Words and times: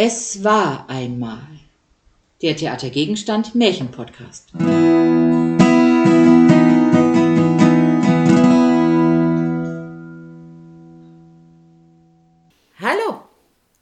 Es 0.00 0.44
war 0.44 0.88
einmal 0.88 1.42
der 2.40 2.56
Theatergegenstand 2.56 3.56
Märchenpodcast. 3.56 4.52
Hallo, 12.80 13.22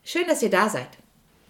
schön, 0.04 0.26
dass 0.26 0.42
ihr 0.42 0.48
da 0.48 0.70
seid. 0.70 0.88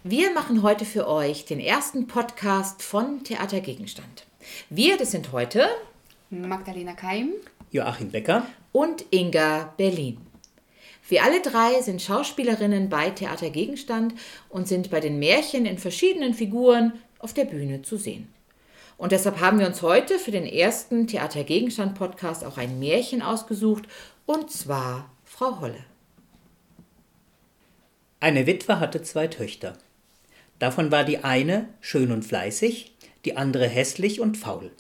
Wir 0.03 0.33
machen 0.33 0.65
heute 0.65 0.85
für 0.85 1.07
euch 1.07 1.45
den 1.45 1.61
ersten 1.61 2.09
Podcast 2.09 2.83
von 2.83 3.23
Theatergegenstand. 3.23 4.27
Wir, 4.69 4.97
das 4.99 5.13
sind 5.13 5.31
heute 5.31 5.69
Magdalena 6.31 6.95
Keim, 6.95 7.35
Joachim 7.71 8.11
Becker 8.11 8.45
und 8.73 9.05
Inga 9.13 9.75
Berlin. 9.77 10.26
Wir 11.09 11.23
alle 11.23 11.41
drei 11.41 11.81
sind 11.83 12.03
Schauspielerinnen 12.03 12.89
bei 12.89 13.11
Theater 13.11 13.51
Gegenstand 13.51 14.15
und 14.49 14.67
sind 14.67 14.91
bei 14.91 15.01
den 15.01 15.19
Märchen 15.19 15.65
in 15.65 15.79
verschiedenen 15.79 16.35
Figuren 16.35 16.95
auf 17.21 17.33
der 17.33 17.45
Bühne 17.45 17.83
zu 17.83 17.97
sehen. 17.97 18.29
Und 18.99 19.13
deshalb 19.13 19.41
haben 19.41 19.59
wir 19.59 19.67
uns 19.67 19.83
heute 19.83 20.19
für 20.19 20.31
den 20.31 20.47
ersten 20.47 21.07
Theater 21.07 21.45
Gegenstand 21.45 21.95
Podcast 21.95 22.45
auch 22.45 22.57
ein 22.57 22.79
Märchen 22.79 23.23
ausgesucht, 23.23 23.85
und 24.25 24.51
zwar 24.51 25.11
Frau 25.25 25.61
Holle. 25.61 25.85
Eine 28.19 28.47
Witwe 28.47 28.81
hatte 28.81 29.03
zwei 29.03 29.29
Töchter. 29.29 29.77
Davon 30.59 30.91
war 30.91 31.05
die 31.05 31.19
eine 31.19 31.69
schön 31.81 32.11
und 32.11 32.25
fleißig, 32.25 32.97
die 33.25 33.37
andere 33.37 33.69
hässlich 33.69 34.21
und 34.21 34.37
faul. 34.37 34.73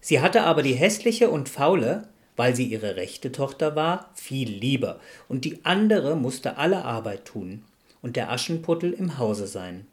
Sie 0.00 0.20
hatte 0.20 0.44
aber 0.44 0.62
die 0.62 0.74
hässliche 0.74 1.28
und 1.28 1.48
faule 1.48 2.08
weil 2.36 2.56
sie 2.56 2.64
ihre 2.64 2.96
rechte 2.96 3.32
Tochter 3.32 3.76
war, 3.76 4.10
viel 4.14 4.50
lieber, 4.50 5.00
und 5.28 5.44
die 5.44 5.64
andere 5.64 6.16
musste 6.16 6.56
alle 6.56 6.84
Arbeit 6.84 7.24
tun 7.24 7.62
und 8.00 8.16
der 8.16 8.30
Aschenputtel 8.30 8.92
im 8.92 9.18
Hause 9.18 9.46
sein. 9.46 9.86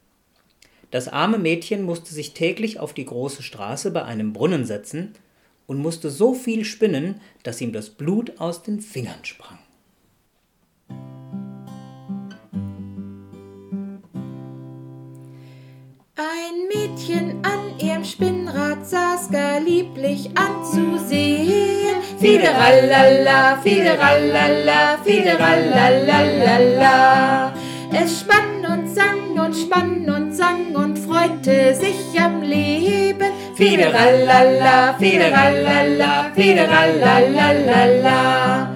Das 0.90 1.06
arme 1.06 1.38
Mädchen 1.38 1.82
musste 1.82 2.12
sich 2.12 2.34
täglich 2.34 2.80
auf 2.80 2.92
die 2.92 3.04
große 3.04 3.42
Straße 3.42 3.90
bei 3.92 4.04
einem 4.04 4.32
Brunnen 4.32 4.64
setzen 4.64 5.14
und 5.66 5.78
musste 5.78 6.10
so 6.10 6.34
viel 6.34 6.64
spinnen, 6.64 7.20
dass 7.44 7.60
ihm 7.60 7.72
das 7.72 7.90
Blut 7.90 8.40
aus 8.40 8.64
den 8.64 8.80
Fingern 8.80 9.24
sprang. 9.24 9.58
Ein 16.16 16.66
Mädchen 16.68 17.44
an 17.44 17.69
ihrem 18.00 18.04
Spinnrad 18.04 18.86
saß 18.86 19.30
gar 19.30 19.58
lieblich 19.60 20.28
anzusehen. 20.34 22.02
Fiderallala, 22.18 23.58
fiderallala, 23.62 24.98
fiderallalala. 25.04 27.52
Es 27.92 28.20
spann 28.20 28.64
und 28.72 28.88
sang 28.88 29.38
und 29.38 29.54
spann 29.54 30.08
und 30.08 30.34
sang 30.34 30.74
und 30.74 30.98
freute 30.98 31.74
sich 31.74 32.18
am 32.18 32.40
Leben. 32.42 33.30
Fiderallala, 33.54 34.94
fiderallala, 34.98 36.32
fiderallalala. 36.34 38.70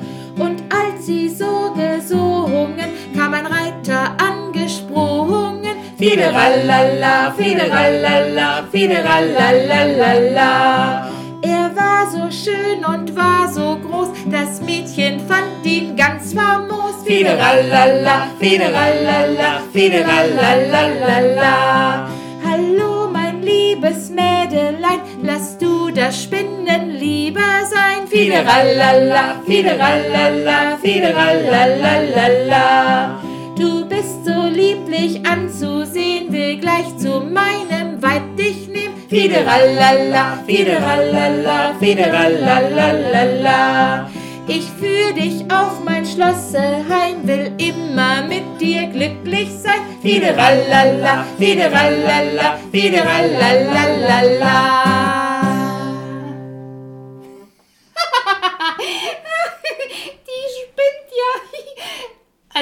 Angesprungen. 5.94 5.98
Fiderallala, 5.98 7.34
fiderallala, 7.36 8.64
fiderallalala. 8.70 11.10
Er 11.42 11.74
war 11.76 12.06
so 12.10 12.30
schön 12.30 12.82
und 12.84 13.14
war 13.16 13.48
so 13.52 13.76
groß, 13.76 14.08
das 14.30 14.60
Mädchen 14.60 15.20
fand 15.20 15.64
ihn 15.64 15.96
ganz 15.96 16.32
famos. 16.32 17.02
Fiderallala, 17.04 18.28
fiderallala, 18.38 19.60
fiderallalala. 19.72 22.08
Hallo, 22.46 23.08
mein 23.12 23.42
liebes 23.42 24.10
Mädelein, 24.10 25.00
lass 25.22 25.58
du 25.58 25.90
das 25.90 26.22
Spinnen 26.22 26.90
lieber 26.90 27.64
sein. 27.68 28.06
Fiderallala, 28.08 29.40
fiderallala, 29.46 30.78
fiderallalala. 30.82 33.23
Du 33.56 33.86
bist 33.86 34.24
so 34.24 34.48
lieblich 34.48 35.24
anzusehen, 35.24 36.32
will 36.32 36.58
gleich 36.58 36.96
zu 36.98 37.20
meinem 37.20 38.02
Weib 38.02 38.36
dich 38.36 38.66
nehmen. 38.68 38.94
Fiderallala, 39.08 40.38
fiderallala, 40.44 41.74
fiderallalala. 41.78 44.10
Ich 44.48 44.64
führ 44.78 45.12
dich 45.14 45.44
auf 45.50 45.82
mein 45.84 46.04
Schlosse 46.04 46.84
heim, 46.88 47.22
will 47.22 47.52
immer 47.58 48.22
mit 48.28 48.42
dir 48.60 48.88
glücklich 48.88 49.50
sein. 49.62 49.82
Fiderallala, 50.02 51.24
fiderallala, 51.38 52.58
fiderallalala. 52.72 55.13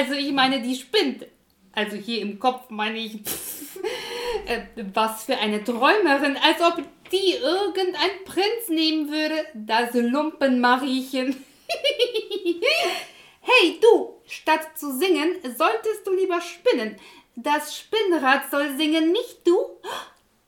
Also 0.03 0.15
ich 0.15 0.33
meine, 0.33 0.61
die 0.61 0.75
spinnt. 0.75 1.25
Also 1.71 1.95
hier 1.95 2.21
im 2.21 2.37
Kopf 2.37 2.69
meine 2.69 2.97
ich, 2.97 3.15
äh, 4.45 4.63
was 4.93 5.23
für 5.23 5.37
eine 5.37 5.63
Träumerin, 5.63 6.35
als 6.35 6.59
ob 6.61 6.83
die 7.09 7.35
irgendein 7.35 8.25
Prinz 8.25 8.67
nehmen 8.67 9.09
würde, 9.09 9.45
das 9.53 9.93
Lumpenmariechen. 9.93 11.45
hey 13.41 13.79
du, 13.81 14.19
statt 14.27 14.77
zu 14.77 14.91
singen, 14.97 15.35
solltest 15.41 16.05
du 16.05 16.13
lieber 16.13 16.41
spinnen. 16.41 16.97
Das 17.37 17.77
Spinnrad 17.77 18.51
soll 18.51 18.75
singen, 18.75 19.13
nicht 19.13 19.47
du. 19.47 19.57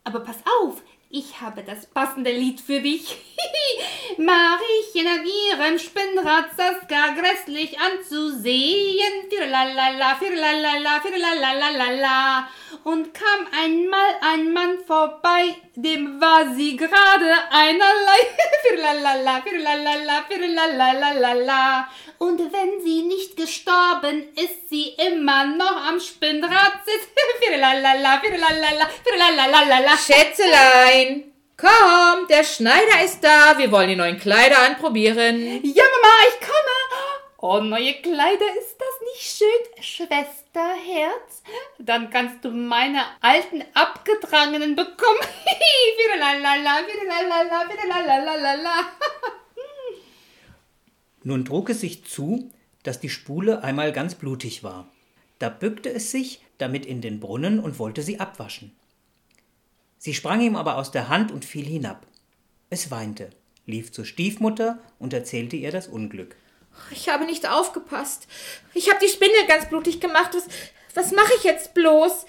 Aber 0.04 0.20
pass 0.20 0.38
auf, 0.62 0.84
ich 1.16 1.40
habe 1.40 1.64
das 1.64 1.86
passende 1.86 2.32
Lied 2.32 2.60
für 2.60 2.82
dich. 2.82 3.16
Mariechen 4.18 5.08
an 5.08 5.26
ihrem 5.26 5.80
Spinnrad 5.80 6.50
saß 6.58 6.88
gar 6.90 7.16
grässlich 7.16 7.78
anzusehen. 7.80 9.30
Firlalala, 9.30 10.16
firlalala, 10.16 11.02
firlalalala. 11.02 12.48
Und 12.84 13.14
kam 13.14 13.48
einmal 13.58 14.16
ein 14.22 14.52
Mann 14.52 14.78
vorbei, 14.86 15.56
dem 15.76 16.20
war 16.20 16.54
sie 16.54 16.76
gerade 16.76 17.34
einerlei. 17.50 18.20
Firlalala, 18.68 19.42
firlalala, 19.42 20.26
firlalalala. 20.30 21.88
Und 22.18 22.40
wenn 22.40 22.82
sie 22.84 23.02
nicht 23.04 23.36
gestorben 23.36 24.24
ist, 24.36 24.70
sie 24.70 24.96
immer 25.08 25.46
noch 25.46 25.86
am 25.88 26.00
Spinnrad 26.00 26.74
sitzt. 26.86 27.10
Firlalala, 27.40 28.20
firlalala, 28.22 28.90
firlalalala. 29.04 29.98
Schätzelein, 29.98 31.05
komm, 31.58 32.28
der 32.30 32.44
Schneider 32.44 33.04
ist 33.04 33.24
da. 33.24 33.58
Wir 33.58 33.72
wollen 33.72 33.90
die 33.90 33.96
neuen 33.96 34.20
Kleider 34.20 34.60
anprobieren. 34.60 35.40
Ja, 35.64 35.84
Mama, 35.84 36.14
ich 36.30 36.40
komme. 36.40 36.76
Oh, 37.38 37.60
neue 37.60 37.94
Kleider, 38.02 38.46
ist 38.60 38.76
das 38.80 39.02
nicht 39.14 39.38
schön, 39.38 39.84
Schwesterherz? 39.84 41.44
Dann 41.78 42.10
kannst 42.10 42.44
du 42.44 42.50
meine 42.50 43.04
alten 43.22 43.64
abgetragenen 43.74 44.76
bekommen. 44.76 45.20
Firlalala, 45.98 46.80
firlalala, 46.88 47.70
firlalalala. 47.70 48.76
Nun 51.24 51.46
trug 51.46 51.70
es 51.70 51.82
sich 51.82 52.06
zu, 52.06 52.52
dass 52.84 53.00
die 53.00 53.10
Spule 53.10 53.64
einmal 53.64 53.92
ganz 53.92 54.16
blutig 54.16 54.64
war. 54.64 54.90
Da 55.40 55.50
bückte 55.50 55.92
es 55.92 56.12
sich 56.12 56.42
damit 56.58 56.86
in 56.86 57.02
den 57.02 57.20
Brunnen 57.20 57.60
und 57.60 57.80
wollte 57.80 58.02
sie 58.02 58.20
abwaschen. 58.20 58.76
Sie 60.06 60.14
sprang 60.14 60.40
ihm 60.40 60.56
aber 60.56 60.78
aus 60.78 60.92
der 60.92 61.10
Hand 61.10 61.32
und 61.32 61.46
fiel 61.46 61.66
hinab. 61.66 62.06
Es 62.70 62.92
weinte, 62.92 63.32
lief 63.66 63.92
zur 63.92 64.06
Stiefmutter 64.06 64.78
und 65.00 65.14
erzählte 65.14 65.56
ihr 65.56 65.72
das 65.72 65.88
Unglück. 65.88 66.36
Ich 66.92 67.10
habe 67.10 67.26
nicht 67.26 67.50
aufgepasst. 67.50 68.28
Ich 68.76 68.88
habe 68.92 69.00
die 69.04 69.10
Spinne 69.10 69.34
ganz 69.48 69.68
blutig 69.68 70.00
gemacht. 70.00 70.36
Was, 70.36 70.46
was 70.94 71.12
mache 71.12 71.34
ich 71.40 71.44
jetzt 71.44 71.74
bloß? 71.74 72.28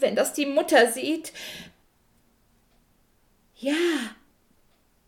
Wenn 0.00 0.16
das 0.16 0.32
die 0.32 0.46
Mutter 0.46 0.90
sieht. 0.90 1.32
Ja, 3.54 3.76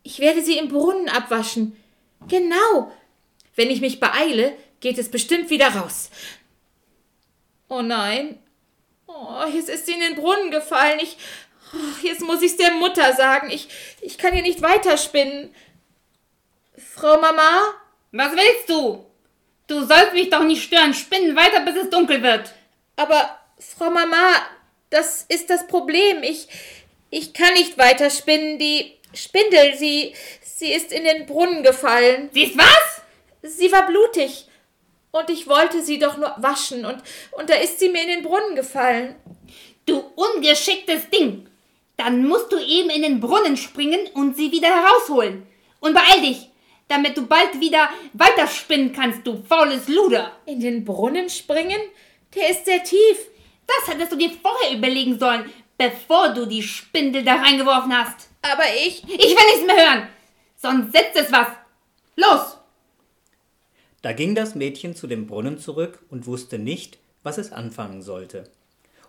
ich 0.03 0.19
werde 0.19 0.41
sie 0.41 0.59
im 0.59 0.69
Brunnen 0.69 1.09
abwaschen. 1.09 1.75
Genau. 2.29 2.89
Wenn 3.57 3.69
ich 3.69 3.81
mich 3.81 3.99
beeile, 3.99 4.53
geht 4.79 4.97
es 4.97 5.11
bestimmt 5.11 5.49
wieder 5.49 5.67
raus. 5.75 6.09
Oh 7.67 7.81
nein. 7.81 8.39
Oh, 9.07 9.43
jetzt 9.53 9.67
ist 9.67 9.87
sie 9.87 9.91
in 9.91 9.99
den 9.99 10.15
Brunnen 10.15 10.51
gefallen. 10.51 10.97
Ich. 11.01 11.17
Jetzt 12.03 12.21
muss 12.21 12.41
ich's 12.41 12.57
der 12.57 12.71
Mutter 12.71 13.13
sagen. 13.13 13.49
Ich, 13.49 13.67
ich 14.01 14.17
kann 14.17 14.33
hier 14.33 14.41
nicht 14.41 14.61
weiterspinnen. 14.61 15.53
Frau 16.77 17.19
Mama? 17.19 17.73
Was 18.11 18.33
willst 18.33 18.69
du? 18.69 19.05
Du 19.67 19.85
sollst 19.85 20.13
mich 20.13 20.29
doch 20.29 20.43
nicht 20.43 20.63
stören. 20.63 20.93
Spinnen 20.93 21.35
weiter, 21.35 21.61
bis 21.61 21.75
es 21.75 21.89
dunkel 21.89 22.21
wird. 22.21 22.51
Aber, 22.95 23.39
Frau 23.57 23.89
Mama, 23.89 24.33
das 24.89 25.25
ist 25.29 25.49
das 25.49 25.67
Problem. 25.67 26.23
Ich, 26.23 26.47
ich 27.09 27.33
kann 27.33 27.53
nicht 27.53 27.77
weiter 27.77 28.09
spinnen. 28.09 28.59
Die 28.59 28.97
Spindel, 29.13 29.75
sie, 29.75 30.13
sie 30.43 30.73
ist 30.73 30.91
in 30.91 31.03
den 31.03 31.25
Brunnen 31.25 31.63
gefallen. 31.63 32.29
Sie 32.33 32.43
ist 32.43 32.57
was? 32.57 33.01
Sie 33.43 33.71
war 33.71 33.87
blutig. 33.87 34.47
Und 35.11 35.29
ich 35.29 35.47
wollte 35.47 35.81
sie 35.81 35.99
doch 35.99 36.17
nur 36.17 36.33
waschen 36.37 36.85
und, 36.85 37.03
und 37.31 37.49
da 37.49 37.55
ist 37.55 37.79
sie 37.79 37.89
mir 37.89 38.01
in 38.03 38.07
den 38.07 38.23
Brunnen 38.23 38.55
gefallen. 38.55 39.15
Du 39.85 39.99
ungeschicktes 40.15 41.09
Ding! 41.09 41.50
Dann 42.03 42.27
musst 42.27 42.51
du 42.51 42.57
eben 42.57 42.89
in 42.89 43.03
den 43.03 43.19
Brunnen 43.19 43.57
springen 43.57 43.99
und 44.15 44.35
sie 44.35 44.51
wieder 44.51 44.69
herausholen. 44.69 45.45
Und 45.79 45.93
beeil 45.93 46.21
dich, 46.21 46.49
damit 46.87 47.15
du 47.15 47.25
bald 47.25 47.59
wieder 47.59 47.89
weiterspinnen 48.13 48.91
kannst, 48.91 49.25
du 49.25 49.43
faules 49.47 49.87
Luder. 49.87 50.31
In 50.45 50.59
den 50.59 50.83
Brunnen 50.83 51.29
springen? 51.29 51.79
Der 52.35 52.49
ist 52.49 52.65
sehr 52.65 52.83
tief. 52.83 53.17
Das 53.67 53.93
hättest 53.93 54.11
du 54.11 54.15
dir 54.17 54.31
vorher 54.31 54.77
überlegen 54.77 55.19
sollen, 55.19 55.49
bevor 55.77 56.29
du 56.29 56.45
die 56.45 56.63
Spindel 56.63 57.23
da 57.23 57.35
reingeworfen 57.35 57.95
hast. 57.95 58.29
Aber 58.41 58.63
ich. 58.75 59.03
Ich 59.03 59.09
will 59.09 59.51
nichts 59.53 59.65
mehr 59.65 59.87
hören. 59.87 60.07
Sonst 60.57 60.91
setzt 60.91 61.15
es 61.15 61.31
was. 61.31 61.47
Los! 62.15 62.57
Da 64.01 64.13
ging 64.13 64.33
das 64.33 64.55
Mädchen 64.55 64.95
zu 64.95 65.05
dem 65.05 65.27
Brunnen 65.27 65.59
zurück 65.59 65.99
und 66.09 66.25
wusste 66.25 66.57
nicht, 66.57 66.97
was 67.21 67.37
es 67.37 67.51
anfangen 67.51 68.01
sollte. 68.01 68.49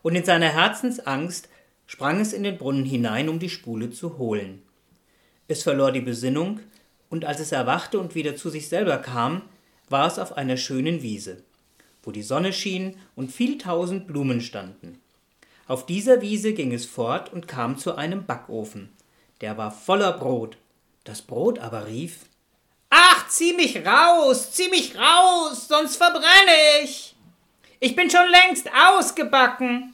Und 0.02 0.14
in 0.14 0.24
seiner 0.24 0.50
Herzensangst 0.50 1.48
sprang 1.92 2.20
es 2.20 2.32
in 2.32 2.42
den 2.42 2.56
Brunnen 2.56 2.86
hinein, 2.86 3.28
um 3.28 3.38
die 3.38 3.50
Spule 3.50 3.90
zu 3.90 4.16
holen. 4.16 4.62
Es 5.46 5.62
verlor 5.62 5.92
die 5.92 6.00
Besinnung, 6.00 6.60
und 7.10 7.26
als 7.26 7.38
es 7.38 7.52
erwachte 7.52 7.98
und 7.98 8.14
wieder 8.14 8.34
zu 8.34 8.48
sich 8.48 8.70
selber 8.70 8.96
kam, 8.96 9.42
war 9.90 10.06
es 10.06 10.18
auf 10.18 10.38
einer 10.38 10.56
schönen 10.56 11.02
Wiese, 11.02 11.42
wo 12.02 12.10
die 12.10 12.22
Sonne 12.22 12.54
schien 12.54 12.96
und 13.14 13.30
viel 13.30 13.58
tausend 13.58 14.06
Blumen 14.06 14.40
standen. 14.40 15.02
Auf 15.68 15.84
dieser 15.84 16.22
Wiese 16.22 16.54
ging 16.54 16.72
es 16.72 16.86
fort 16.86 17.30
und 17.30 17.46
kam 17.46 17.76
zu 17.76 17.94
einem 17.94 18.24
Backofen. 18.24 18.88
Der 19.42 19.58
war 19.58 19.70
voller 19.70 20.12
Brot. 20.12 20.56
Das 21.04 21.20
Brot 21.20 21.58
aber 21.58 21.88
rief 21.88 22.20
Ach, 22.88 23.28
zieh 23.28 23.52
mich 23.52 23.84
raus, 23.84 24.50
zieh 24.52 24.70
mich 24.70 24.96
raus, 24.96 25.68
sonst 25.68 25.96
verbrenne 25.96 26.56
ich. 26.84 27.14
Ich 27.80 27.94
bin 27.94 28.08
schon 28.08 28.30
längst 28.30 28.70
ausgebacken. 28.72 29.91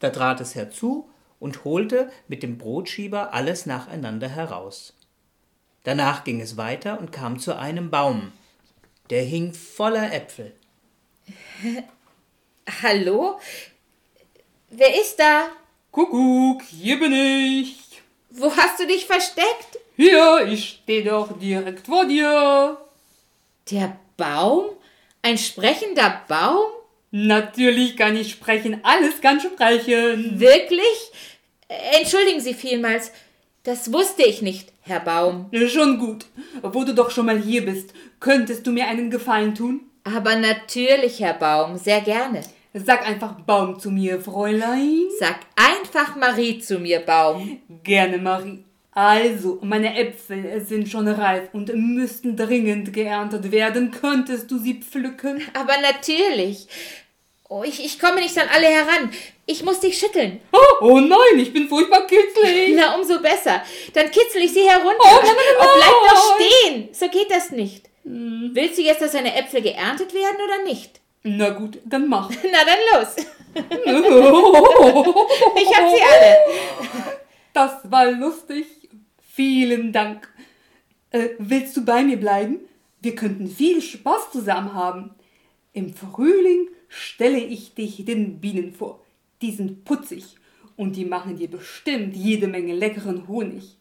Da 0.00 0.10
trat 0.10 0.40
es 0.40 0.54
herzu 0.54 1.08
und 1.40 1.64
holte 1.64 2.10
mit 2.28 2.42
dem 2.42 2.58
Brotschieber 2.58 3.32
alles 3.32 3.66
nacheinander 3.66 4.28
heraus. 4.28 4.94
Danach 5.84 6.24
ging 6.24 6.40
es 6.40 6.56
weiter 6.56 6.98
und 6.98 7.12
kam 7.12 7.38
zu 7.38 7.56
einem 7.56 7.90
Baum. 7.90 8.32
Der 9.10 9.22
hing 9.22 9.54
voller 9.54 10.12
Äpfel. 10.12 10.52
Hallo? 12.82 13.40
Wer 14.70 15.00
ist 15.00 15.18
da? 15.18 15.48
Kuckuck, 15.90 16.62
hier 16.62 17.00
bin 17.00 17.12
ich. 17.12 18.02
Wo 18.30 18.54
hast 18.54 18.78
du 18.78 18.86
dich 18.86 19.06
versteckt? 19.06 19.78
Hier, 19.96 20.46
ich 20.46 20.80
stehe 20.82 21.04
doch 21.04 21.38
direkt 21.38 21.86
vor 21.86 22.04
dir. 22.04 22.76
Der 23.70 23.98
Baum? 24.16 24.66
Ein 25.22 25.38
sprechender 25.38 26.22
Baum? 26.28 26.70
Natürlich 27.10 27.96
kann 27.96 28.16
ich 28.16 28.32
sprechen, 28.32 28.80
alles 28.82 29.20
kann 29.20 29.40
sprechen. 29.40 30.38
Wirklich? 30.38 31.12
Entschuldigen 31.98 32.40
Sie 32.40 32.54
vielmals. 32.54 33.12
Das 33.62 33.92
wusste 33.92 34.22
ich 34.22 34.42
nicht, 34.42 34.72
Herr 34.80 35.00
Baum. 35.00 35.50
Schon 35.68 35.98
gut. 35.98 36.26
Wo 36.62 36.84
du 36.84 36.94
doch 36.94 37.10
schon 37.10 37.26
mal 37.26 37.38
hier 37.38 37.64
bist, 37.64 37.92
könntest 38.20 38.66
du 38.66 38.72
mir 38.72 38.86
einen 38.86 39.10
Gefallen 39.10 39.54
tun? 39.54 39.82
Aber 40.04 40.36
natürlich, 40.36 41.20
Herr 41.20 41.34
Baum, 41.34 41.76
sehr 41.76 42.00
gerne. 42.00 42.40
Sag 42.72 43.06
einfach 43.06 43.32
Baum 43.40 43.78
zu 43.78 43.90
mir, 43.90 44.20
Fräulein. 44.20 45.06
Sag 45.18 45.40
einfach 45.56 46.16
Marie 46.16 46.60
zu 46.60 46.78
mir, 46.78 47.00
Baum. 47.00 47.60
Gerne, 47.82 48.18
Marie. 48.18 48.64
Also, 48.98 49.58
meine 49.62 49.94
Äpfel 49.96 50.60
sind 50.66 50.88
schon 50.88 51.06
reif 51.06 51.50
und 51.52 51.72
müssten 51.72 52.36
dringend 52.36 52.92
geerntet 52.92 53.52
werden. 53.52 53.92
Könntest 53.92 54.50
du 54.50 54.58
sie 54.58 54.80
pflücken? 54.80 55.40
Aber 55.54 55.74
natürlich. 55.80 56.66
Oh, 57.48 57.62
ich, 57.64 57.84
ich 57.84 58.00
komme 58.00 58.20
nicht 58.20 58.36
an 58.36 58.48
alle 58.52 58.66
heran. 58.66 59.12
Ich 59.46 59.62
muss 59.62 59.78
dich 59.78 59.96
schütteln. 59.96 60.40
Oh, 60.52 60.58
oh 60.80 60.98
nein, 60.98 61.38
ich 61.38 61.52
bin 61.52 61.68
furchtbar 61.68 62.08
kitzlig. 62.08 62.74
Na, 62.74 62.96
umso 62.96 63.20
besser. 63.20 63.62
Dann 63.94 64.10
kitzel 64.10 64.42
ich 64.42 64.52
sie 64.52 64.68
herunter. 64.68 64.96
Oh, 64.98 65.20
nein, 65.22 65.36
nein, 65.36 65.56
Oh, 65.60 65.76
bleib 65.76 65.90
nein. 65.90 66.10
doch 66.10 66.34
stehen. 66.34 66.88
So 66.92 67.08
geht 67.08 67.30
das 67.30 67.52
nicht. 67.52 67.88
Willst 68.02 68.78
du 68.78 68.82
jetzt, 68.82 69.00
dass 69.00 69.12
deine 69.12 69.36
Äpfel 69.36 69.62
geerntet 69.62 70.12
werden 70.12 70.38
oder 70.44 70.64
nicht? 70.64 71.00
Na 71.22 71.50
gut, 71.50 71.78
dann 71.84 72.08
mach. 72.08 72.30
Na 72.50 72.64
dann 72.64 72.80
los. 73.00 73.14
Ich 73.54 73.64
hab 75.76 75.88
sie 75.94 76.02
alle. 76.02 76.36
Das 77.54 77.70
war 77.84 78.10
lustig. 78.10 78.66
Vielen 79.38 79.92
Dank. 79.92 80.28
Äh, 81.10 81.28
willst 81.38 81.76
du 81.76 81.84
bei 81.84 82.02
mir 82.02 82.16
bleiben? 82.16 82.58
Wir 83.00 83.14
könnten 83.14 83.46
viel 83.46 83.80
Spaß 83.80 84.32
zusammen 84.32 84.74
haben. 84.74 85.12
Im 85.72 85.94
Frühling 85.94 86.66
stelle 86.88 87.38
ich 87.38 87.72
dich 87.72 88.04
den 88.04 88.40
Bienen 88.40 88.72
vor. 88.72 89.04
Die 89.40 89.52
sind 89.52 89.84
putzig 89.84 90.34
und 90.76 90.96
die 90.96 91.04
machen 91.04 91.36
dir 91.36 91.48
bestimmt 91.48 92.16
jede 92.16 92.48
Menge 92.48 92.74
leckeren 92.74 93.28
Honig. 93.28 93.76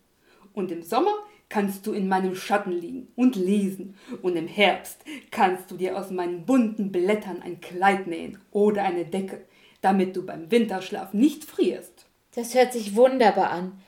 Und 0.54 0.72
im 0.72 0.84
Sommer 0.84 1.16
kannst 1.50 1.88
du 1.88 1.94
in 1.94 2.08
meinem 2.08 2.36
Schatten 2.36 2.72
liegen 2.72 3.08
und 3.16 3.36
lesen. 3.36 3.96
Und 4.22 4.36
im 4.36 4.48
Herbst 4.48 5.04
kannst 5.32 5.72
du 5.72 5.76
dir 5.76 5.98
aus 5.98 6.12
meinen 6.12 6.46
bunten 6.46 6.92
Blättern 6.92 7.42
ein 7.42 7.62
Kleid 7.62 8.06
nähen 8.06 8.38
oder 8.52 8.84
eine 8.84 9.06
Decke, 9.06 9.44
damit 9.82 10.16
du 10.16 10.24
beim 10.24 10.52
Winterschlaf 10.52 11.14
nicht 11.14 11.46
frierst. 11.46 12.06
Das 12.36 12.54
hört 12.54 12.74
sich 12.74 12.96
wunderbar 12.96 13.50
an. 13.50 13.82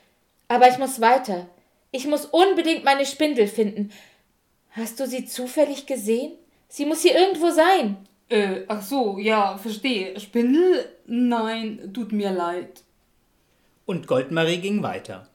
Aber 0.48 0.68
ich 0.68 0.78
muss 0.78 1.00
weiter. 1.00 1.48
Ich 1.90 2.06
muss 2.06 2.26
unbedingt 2.26 2.84
meine 2.84 3.06
Spindel 3.06 3.46
finden. 3.46 3.90
Hast 4.70 5.00
du 5.00 5.06
sie 5.06 5.24
zufällig 5.24 5.86
gesehen? 5.86 6.32
Sie 6.68 6.86
muss 6.86 7.02
hier 7.02 7.16
irgendwo 7.16 7.50
sein. 7.50 8.06
Äh, 8.28 8.62
ach 8.68 8.82
so, 8.82 9.18
ja, 9.18 9.58
verstehe. 9.58 10.18
Spindel? 10.20 10.88
Nein, 11.06 11.90
tut 11.92 12.12
mir 12.12 12.30
leid. 12.30 12.84
Und 13.86 14.06
Goldmarie 14.06 14.58
ging 14.58 14.82
weiter. 14.84 15.28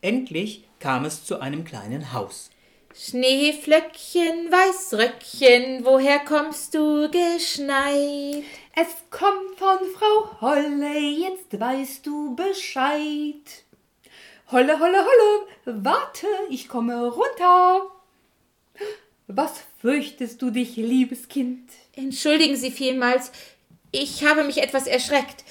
Endlich 0.00 0.64
kam 0.80 1.04
es 1.04 1.26
zu 1.26 1.40
einem 1.40 1.64
kleinen 1.64 2.14
Haus. 2.14 2.50
Schneeflöckchen, 2.94 4.50
Weißröckchen, 4.50 5.84
woher 5.84 6.18
kommst 6.20 6.74
du 6.74 7.10
geschneit? 7.10 8.44
Es 8.74 8.88
kommt 9.10 9.56
von 9.56 9.78
Frau 9.94 10.40
Holle, 10.40 10.98
jetzt 10.98 11.58
weißt 11.58 12.06
du 12.06 12.34
Bescheid. 12.36 13.64
Holle, 14.52 14.78
Holle, 14.78 14.98
Holle, 14.98 15.82
warte, 15.82 16.26
ich 16.50 16.68
komme 16.68 17.06
runter. 17.06 17.86
Was 19.26 19.62
fürchtest 19.78 20.42
du 20.42 20.50
dich, 20.50 20.76
liebes 20.76 21.28
Kind? 21.28 21.70
Entschuldigen 21.96 22.56
Sie 22.56 22.70
vielmals, 22.70 23.32
ich 23.92 24.24
habe 24.26 24.44
mich 24.44 24.58
etwas 24.58 24.86
erschreckt. 24.86 25.46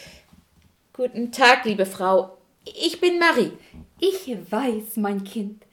Guten 0.94 1.32
Tag, 1.32 1.66
liebe 1.66 1.88
Frau. 1.88 2.38
Ich 2.64 3.02
bin 3.02 3.18
Marie. 3.18 3.54
Ich 4.00 4.38
weiß, 4.52 4.98
mein 4.98 5.24
Kind. 5.24 5.64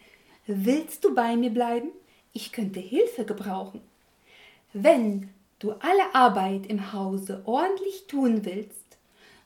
Willst 0.46 1.04
du 1.04 1.14
bei 1.14 1.36
mir 1.36 1.50
bleiben? 1.50 1.90
Ich 2.32 2.50
könnte 2.50 2.80
Hilfe 2.80 3.26
gebrauchen. 3.26 3.82
Wenn 4.72 5.28
du 5.58 5.72
alle 5.72 6.14
Arbeit 6.14 6.64
im 6.64 6.94
Hause 6.94 7.42
ordentlich 7.44 8.06
tun 8.06 8.46
willst, 8.46 8.96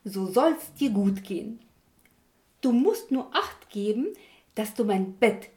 so 0.04 0.26
soll's 0.26 0.72
dir 0.74 0.90
gut 0.90 1.24
gehen. 1.24 1.58
Du 2.62 2.72
musst 2.72 3.10
nur 3.10 3.28
Acht 3.34 3.68
geben, 3.70 4.08
dass 4.54 4.74
du 4.74 4.84
mein 4.84 5.14
Bett 5.14 5.50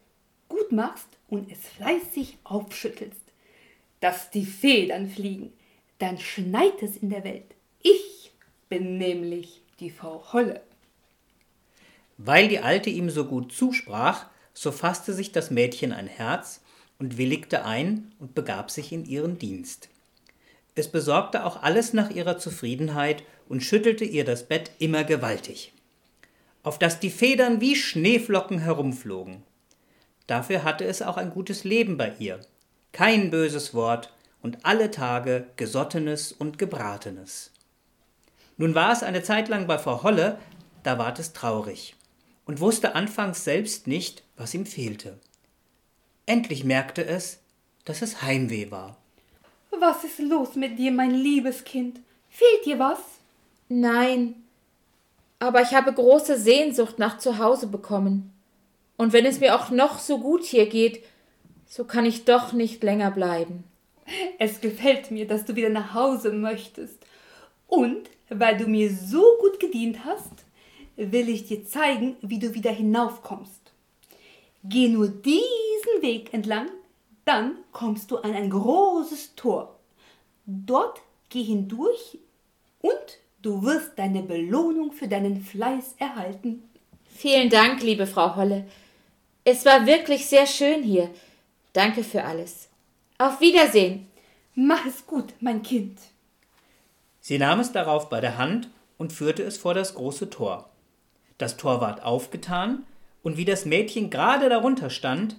gut 0.50 0.72
machst 0.72 1.08
und 1.30 1.52
es 1.52 1.60
fleißig 1.60 2.38
aufschüttelst. 2.44 3.22
Dass 4.02 4.30
die 4.32 4.46
Federn 4.46 5.10
fliegen, 5.10 5.54
dann 6.00 6.20
schneit 6.20 6.82
es 6.82 6.98
in 6.98 7.10
der 7.10 7.24
Welt. 7.24 7.56
Ich 7.82 8.32
bin 8.68 8.98
nämlich 8.98 9.62
die 9.80 9.90
Frau 9.90 10.34
Holle. 10.34 10.62
Weil 12.18 12.48
die 12.48 12.60
Alte 12.60 12.90
ihm 12.90 13.10
so 13.10 13.26
gut 13.26 13.52
zusprach, 13.52 14.28
so 14.54 14.72
fasste 14.72 15.14
sich 15.14 15.32
das 15.32 15.52
Mädchen 15.52 15.92
ein 15.92 16.08
Herz 16.08 16.62
und 16.98 17.18
willigte 17.18 17.66
ein 17.66 18.14
und 18.20 18.36
begab 18.36 18.72
sich 18.72 18.92
in 18.92 19.06
ihren 19.06 19.38
Dienst. 19.38 19.90
Es 20.76 20.90
besorgte 20.90 21.46
auch 21.46 21.62
alles 21.62 21.94
nach 21.94 22.10
ihrer 22.10 22.38
Zufriedenheit 22.38 23.24
und 23.48 23.62
schüttelte 23.62 24.06
ihr 24.06 24.26
das 24.26 24.48
Bett 24.48 24.72
immer 24.80 25.04
gewaltig, 25.04 25.74
auf 26.66 26.80
dass 26.80 27.00
die 27.00 27.12
Federn 27.12 27.62
wie 27.62 27.76
Schneeflocken 27.76 28.58
herumflogen. 28.60 29.44
Dafür 30.26 30.64
hatte 30.64 30.84
es 30.84 31.04
auch 31.04 31.16
ein 31.16 31.30
gutes 31.30 31.64
Leben 31.64 31.96
bei 31.96 32.14
ihr, 32.18 32.42
kein 32.92 33.30
böses 33.30 33.76
Wort 33.76 34.12
und 34.42 34.66
alle 34.66 34.90
Tage 34.90 35.46
Gesottenes 35.58 36.32
und 36.32 36.58
Gebratenes. 36.58 37.52
Nun 38.58 38.74
war 38.74 38.92
es 38.92 39.04
eine 39.04 39.22
Zeit 39.22 39.48
lang 39.48 39.68
bei 39.68 39.78
Frau 39.78 40.02
Holle, 40.02 40.40
da 40.82 40.98
ward 40.98 41.20
es 41.20 41.34
traurig 41.34 41.96
und 42.46 42.60
wusste 42.60 42.96
anfangs 42.96 43.44
selbst 43.44 43.86
nicht, 43.86 44.24
was 44.36 44.56
ihm 44.56 44.66
fehlte. 44.66 45.20
Endlich 46.26 46.64
merkte 46.64 47.06
es, 47.06 47.42
dass 47.86 48.02
es 48.02 48.24
Heimweh 48.24 48.72
war. 48.72 48.98
Was 49.80 50.04
ist 50.04 50.18
los 50.18 50.56
mit 50.56 50.80
dir, 50.80 50.92
mein 50.92 51.12
liebes 51.12 51.64
Kind? 51.64 52.00
Fehlt 52.30 52.66
dir 52.66 52.80
was? 52.80 53.00
Nein, 53.70 54.45
aber 55.46 55.62
ich 55.62 55.76
habe 55.76 55.94
große 55.94 56.40
Sehnsucht 56.40 56.98
nach 56.98 57.20
Zuhause 57.20 57.68
bekommen. 57.68 58.34
Und 58.98 59.14
wenn 59.14 59.28
es 59.28 59.40
mir 59.40 59.56
auch 59.56 59.70
noch 59.70 60.00
so 60.00 60.18
gut 60.18 60.44
hier 60.44 60.66
geht, 60.66 61.04
so 61.68 61.84
kann 61.84 62.06
ich 62.06 62.26
doch 62.26 62.52
nicht 62.52 62.84
länger 62.84 63.12
bleiben. 63.12 63.64
Es 64.40 64.60
gefällt 64.60 65.12
mir, 65.12 65.28
dass 65.28 65.46
du 65.46 65.56
wieder 65.56 65.70
nach 65.70 65.94
Hause 65.94 66.32
möchtest. 66.32 66.98
Und 67.68 68.10
weil 68.30 68.58
du 68.58 68.66
mir 68.66 68.92
so 68.92 69.24
gut 69.40 69.60
gedient 69.60 70.04
hast, 70.04 70.32
will 70.96 71.30
ich 71.30 71.46
dir 71.46 71.64
zeigen, 71.64 72.16
wie 72.22 72.40
du 72.40 72.56
wieder 72.56 72.72
hinaufkommst. 72.72 73.72
Geh 74.64 74.88
nur 74.88 75.10
diesen 75.10 76.02
Weg 76.02 76.34
entlang, 76.34 76.70
dann 77.24 77.58
kommst 77.72 78.10
du 78.10 78.18
an 78.18 78.34
ein 78.34 78.50
großes 78.50 79.36
Tor. 79.36 79.76
Dort 80.48 81.02
geh 81.30 81.44
hindurch 81.44 82.18
und 82.82 83.20
du 83.46 83.62
wirst 83.62 83.92
deine 83.98 84.24
Belohnung 84.24 84.92
für 84.92 85.08
deinen 85.08 85.44
Fleiß 85.44 85.96
erhalten. 86.00 86.64
Vielen 87.16 87.50
Dank, 87.50 87.84
liebe 87.84 88.08
Frau 88.08 88.36
Holle. 88.36 88.66
Es 89.44 89.66
war 89.66 89.86
wirklich 89.86 90.26
sehr 90.26 90.48
schön 90.48 90.82
hier. 90.82 91.12
Danke 91.72 92.04
für 92.04 92.24
alles. 92.24 92.70
Auf 93.20 93.40
Wiedersehen. 93.42 94.08
Mach 94.56 94.86
es 94.88 95.06
gut, 95.06 95.34
mein 95.42 95.62
Kind. 95.62 96.00
Sie 97.22 97.38
nahm 97.38 97.60
es 97.60 97.72
darauf 97.72 98.10
bei 98.10 98.20
der 98.20 98.38
Hand 98.38 98.70
und 98.98 99.14
führte 99.14 99.44
es 99.44 99.58
vor 99.58 99.76
das 99.76 99.94
große 99.94 100.30
Tor. 100.30 100.70
Das 101.38 101.58
Tor 101.58 101.82
ward 101.82 102.04
aufgetan, 102.04 102.84
und 103.22 103.38
wie 103.38 103.46
das 103.46 103.66
Mädchen 103.66 104.10
gerade 104.10 104.50
darunter 104.50 104.90
stand, 104.90 105.36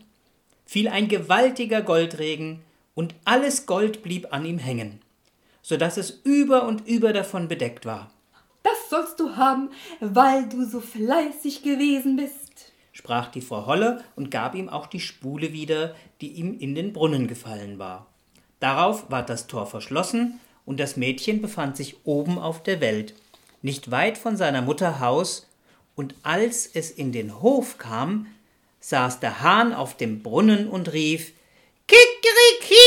fiel 0.65 0.89
ein 0.89 1.09
gewaltiger 1.09 1.83
Goldregen, 1.83 2.63
und 2.95 3.15
alles 3.25 3.67
Gold 3.67 4.03
blieb 4.03 4.33
an 4.33 4.45
ihm 4.45 4.59
hängen, 4.59 5.01
so 5.67 5.77
dass 5.77 5.97
es 5.97 6.21
über 6.23 6.69
und 6.69 6.87
über 6.87 7.13
davon 7.13 7.49
bedeckt 7.49 7.87
war. 7.87 8.13
Das 8.63 8.89
sollst 8.89 9.19
du 9.19 9.35
haben, 9.35 9.71
weil 9.99 10.49
du 10.49 10.65
so 10.65 10.81
fleißig 10.81 11.65
gewesen 11.65 12.15
bist, 12.15 12.73
sprach 12.93 13.33
die 13.33 13.41
Frau 13.41 13.67
Holle 13.67 14.05
und 14.15 14.31
gab 14.31 14.55
ihm 14.55 14.69
auch 14.69 14.87
die 14.87 15.01
Spule 15.01 15.53
wieder, 15.53 15.97
die 16.21 16.29
ihm 16.35 16.57
in 16.57 16.77
den 16.77 16.93
Brunnen 16.93 17.27
gefallen 17.27 17.81
war. 17.81 18.07
Darauf 18.61 19.11
ward 19.11 19.29
das 19.29 19.49
Tor 19.49 19.67
verschlossen, 19.67 20.39
und 20.65 20.79
das 20.79 20.97
Mädchen 20.97 21.43
befand 21.43 21.77
sich 21.77 21.97
oben 22.05 22.39
auf 22.39 22.63
der 22.63 22.81
Welt, 22.81 23.15
nicht 23.61 23.91
weit 23.91 24.19
von 24.19 24.37
seiner 24.37 24.63
Mutter 24.63 25.01
Haus, 25.01 25.49
und 25.97 26.15
als 26.23 26.71
es 26.73 26.93
in 26.93 27.11
den 27.11 27.41
Hof 27.43 27.77
kam, 27.79 28.29
saß 28.79 29.19
der 29.19 29.41
Hahn 29.41 29.73
auf 29.73 29.97
dem 29.97 30.23
Brunnen 30.23 30.69
und 30.69 30.93
rief 30.93 31.33
Kikeriki, 31.89 32.86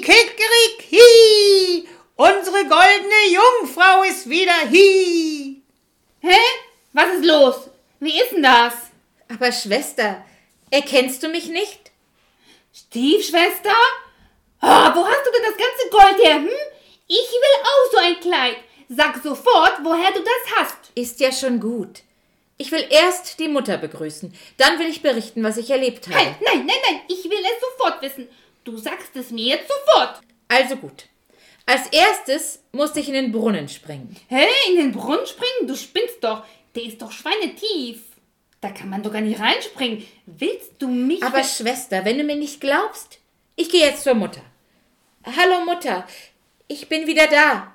Kikeriki, 0.00 1.88
unsere 2.16 2.64
goldene 2.64 3.22
Jungfrau 3.30 4.02
ist 4.02 4.28
wieder 4.28 4.52
hi. 4.70 5.62
Hä? 6.20 6.38
Was 6.92 7.14
ist 7.14 7.24
los? 7.24 7.70
Wie 8.00 8.20
ist 8.20 8.32
denn 8.32 8.42
das? 8.42 8.74
Aber 9.28 9.52
Schwester, 9.52 10.24
erkennst 10.70 11.22
du 11.22 11.28
mich 11.28 11.48
nicht? 11.48 11.90
Stiefschwester? 12.74 13.74
Ah, 14.60 14.94
wo 14.94 15.06
hast 15.06 15.26
du 15.26 15.30
denn 15.32 15.44
das 15.44 15.56
ganze 15.56 15.90
Gold 15.90 16.26
her? 16.26 16.36
Hm? 16.36 16.48
Ich 17.06 17.30
will 17.32 17.62
auch 17.62 17.92
so 17.92 17.98
ein 17.98 18.20
Kleid. 18.20 18.56
Sag 18.88 19.22
sofort, 19.22 19.78
woher 19.82 20.10
du 20.12 20.20
das 20.20 20.56
hast. 20.56 20.76
Ist 20.94 21.20
ja 21.20 21.30
schon 21.30 21.60
gut. 21.60 22.02
Ich 22.56 22.72
will 22.72 22.86
erst 22.90 23.38
die 23.38 23.48
Mutter 23.48 23.78
begrüßen. 23.78 24.34
Dann 24.56 24.78
will 24.78 24.88
ich 24.88 25.02
berichten, 25.02 25.42
was 25.42 25.56
ich 25.56 25.70
erlebt 25.70 26.08
habe. 26.08 26.16
Nein, 26.16 26.36
nein, 26.44 26.66
nein, 26.66 26.76
nein. 26.88 27.00
Ich 27.08 27.24
will 27.24 27.38
es 27.38 27.60
sofort 27.60 28.02
wissen. 28.02 28.28
Du 28.64 28.76
sagst 28.76 29.16
es 29.16 29.30
mir 29.30 29.56
jetzt 29.56 29.68
sofort. 29.68 30.20
Also 30.48 30.76
gut. 30.76 31.06
Als 31.66 31.86
erstes 31.88 32.62
musste 32.72 33.00
ich 33.00 33.08
in 33.08 33.14
den 33.14 33.32
Brunnen 33.32 33.68
springen. 33.68 34.16
Hä? 34.28 34.44
In 34.70 34.76
den 34.76 34.92
Brunnen 34.92 35.26
springen? 35.26 35.68
Du 35.68 35.76
spinnst 35.76 36.22
doch. 36.22 36.44
Der 36.74 36.84
ist 36.84 37.00
doch 37.00 37.12
schweinetief. 37.12 38.02
Da 38.60 38.70
kann 38.70 38.90
man 38.90 39.02
doch 39.02 39.12
gar 39.12 39.22
nicht 39.22 39.40
reinspringen. 39.40 40.04
Willst 40.26 40.72
du 40.78 40.88
mich. 40.88 41.22
Aber 41.22 41.42
Schwester, 41.44 42.04
wenn 42.04 42.18
du 42.18 42.24
mir 42.24 42.36
nicht 42.36 42.60
glaubst, 42.60 43.18
ich 43.56 43.70
gehe 43.70 43.86
jetzt 43.86 44.04
zur 44.04 44.14
Mutter. 44.14 44.42
Hallo 45.24 45.64
Mutter, 45.64 46.06
ich 46.66 46.88
bin 46.88 47.06
wieder 47.06 47.26
da. 47.26 47.74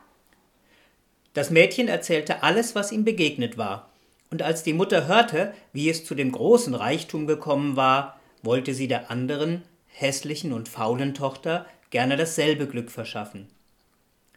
Das 1.33 1.49
Mädchen 1.49 1.87
erzählte 1.87 2.43
alles, 2.43 2.75
was 2.75 2.91
ihm 2.91 3.03
begegnet 3.03 3.57
war. 3.57 3.89
Und 4.31 4.41
als 4.41 4.63
die 4.63 4.73
Mutter 4.73 5.07
hörte, 5.07 5.53
wie 5.73 5.89
es 5.89 6.05
zu 6.05 6.15
dem 6.15 6.31
großen 6.31 6.73
Reichtum 6.73 7.27
gekommen 7.27 7.75
war, 7.75 8.19
wollte 8.41 8.73
sie 8.73 8.87
der 8.87 9.11
anderen, 9.11 9.63
hässlichen 9.95 10.53
und 10.53 10.69
faulen 10.69 11.13
Tochter 11.13 11.65
gerne 11.89 12.17
dasselbe 12.17 12.67
Glück 12.67 12.91
verschaffen. 12.91 13.47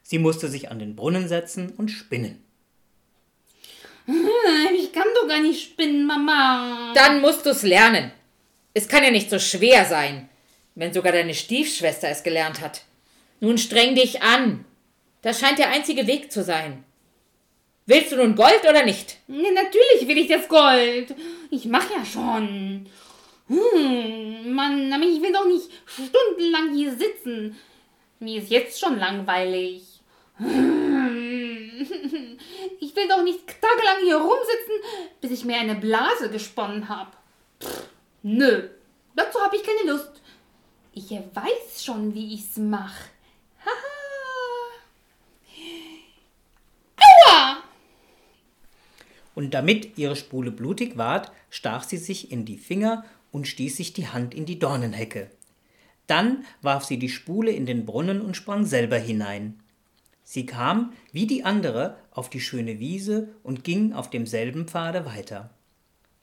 Sie 0.02 0.18
musste 0.18 0.48
sich 0.48 0.70
an 0.70 0.78
den 0.78 0.96
Brunnen 0.96 1.28
setzen 1.28 1.70
und 1.76 1.90
spinnen. 1.90 2.42
Ich 4.06 4.92
kann 4.92 5.06
doch 5.20 5.28
gar 5.28 5.40
nicht 5.40 5.62
spinnen, 5.62 6.06
Mama. 6.06 6.92
Dann 6.94 7.20
musst 7.20 7.44
du's 7.44 7.62
lernen. 7.62 8.10
Es 8.72 8.88
kann 8.88 9.04
ja 9.04 9.10
nicht 9.10 9.28
so 9.28 9.38
schwer 9.38 9.84
sein, 9.84 10.28
wenn 10.74 10.94
sogar 10.94 11.12
deine 11.12 11.34
Stiefschwester 11.34 12.08
es 12.08 12.22
gelernt 12.22 12.60
hat. 12.60 12.82
Nun 13.40 13.58
streng 13.58 13.94
dich 13.94 14.22
an. 14.22 14.64
Das 15.20 15.40
scheint 15.40 15.58
der 15.58 15.70
einzige 15.70 16.06
Weg 16.06 16.32
zu 16.32 16.42
sein. 16.42 16.84
Willst 17.86 18.12
du 18.12 18.16
nun 18.16 18.34
Gold 18.34 18.62
oder 18.68 18.84
nicht? 18.84 19.18
Ja, 19.28 19.50
natürlich 19.50 20.06
will 20.06 20.18
ich 20.18 20.28
das 20.28 20.46
Gold. 20.48 21.14
Ich 21.50 21.64
mach 21.64 21.90
ja 21.90 22.04
schon. 22.04 22.86
Hm, 23.48 24.52
Mann, 24.54 24.92
aber 24.92 25.04
ich 25.04 25.20
will 25.22 25.32
doch 25.32 25.46
nicht 25.46 25.70
stundenlang 25.86 26.74
hier 26.74 26.92
sitzen. 26.94 27.58
Mir 28.20 28.42
ist 28.42 28.50
jetzt 28.50 28.78
schon 28.78 28.98
langweilig. 28.98 29.82
Hm. 30.36 30.88
Ich 32.80 32.94
will 32.94 33.08
doch 33.08 33.22
nicht 33.22 33.46
tagelang 33.60 34.04
hier 34.04 34.16
rumsitzen, 34.16 34.74
bis 35.20 35.30
ich 35.30 35.44
mir 35.44 35.56
eine 35.56 35.74
Blase 35.74 36.30
gesponnen 36.30 36.88
habe. 36.88 37.10
Nö, 38.22 38.68
dazu 39.14 39.40
habe 39.40 39.56
ich 39.56 39.62
keine 39.62 39.90
Lust. 39.90 40.20
Ich 40.92 41.10
weiß 41.10 41.84
schon, 41.84 42.14
wie 42.14 42.34
ich's 42.34 42.56
mach. 42.56 42.94
Haha. 43.64 43.98
Aua! 46.96 47.62
Und 49.34 49.54
damit 49.54 49.96
ihre 49.96 50.16
Spule 50.16 50.50
blutig 50.50 50.96
ward, 50.96 51.30
stach 51.50 51.84
sie 51.84 51.98
sich 51.98 52.32
in 52.32 52.44
die 52.44 52.58
Finger 52.58 53.04
und 53.32 53.46
stieß 53.46 53.76
sich 53.76 53.92
die 53.92 54.08
Hand 54.08 54.34
in 54.34 54.46
die 54.46 54.58
Dornenhecke. 54.58 55.30
Dann 56.06 56.44
warf 56.62 56.84
sie 56.84 56.98
die 56.98 57.10
Spule 57.10 57.50
in 57.50 57.66
den 57.66 57.84
Brunnen 57.84 58.20
und 58.20 58.36
sprang 58.36 58.64
selber 58.64 58.96
hinein. 58.96 59.60
Sie 60.24 60.46
kam, 60.46 60.92
wie 61.12 61.26
die 61.26 61.44
andere, 61.44 61.96
auf 62.10 62.28
die 62.30 62.40
schöne 62.40 62.78
Wiese 62.78 63.28
und 63.42 63.64
ging 63.64 63.92
auf 63.92 64.10
demselben 64.10 64.66
Pfade 64.66 65.06
weiter. 65.06 65.50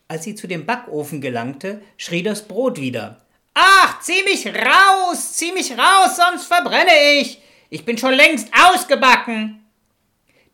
Als 0.08 0.24
sie 0.24 0.36
zu 0.36 0.48
dem 0.48 0.66
Backofen 0.66 1.22
gelangte, 1.22 1.82
schrie 1.98 2.22
das 2.22 2.48
Brot 2.48 2.80
wieder. 2.80 3.26
Ach, 3.56 4.00
zieh 4.02 4.24
mich 4.24 4.46
raus, 4.48 5.34
zieh 5.34 5.52
mich 5.54 5.72
raus, 5.72 6.18
sonst 6.18 6.46
verbrenne 6.46 7.20
ich. 7.20 7.40
Ich 7.70 7.86
bin 7.86 7.98
schon 7.98 8.14
längst 8.14 8.50
ausgebacken. 8.54 9.66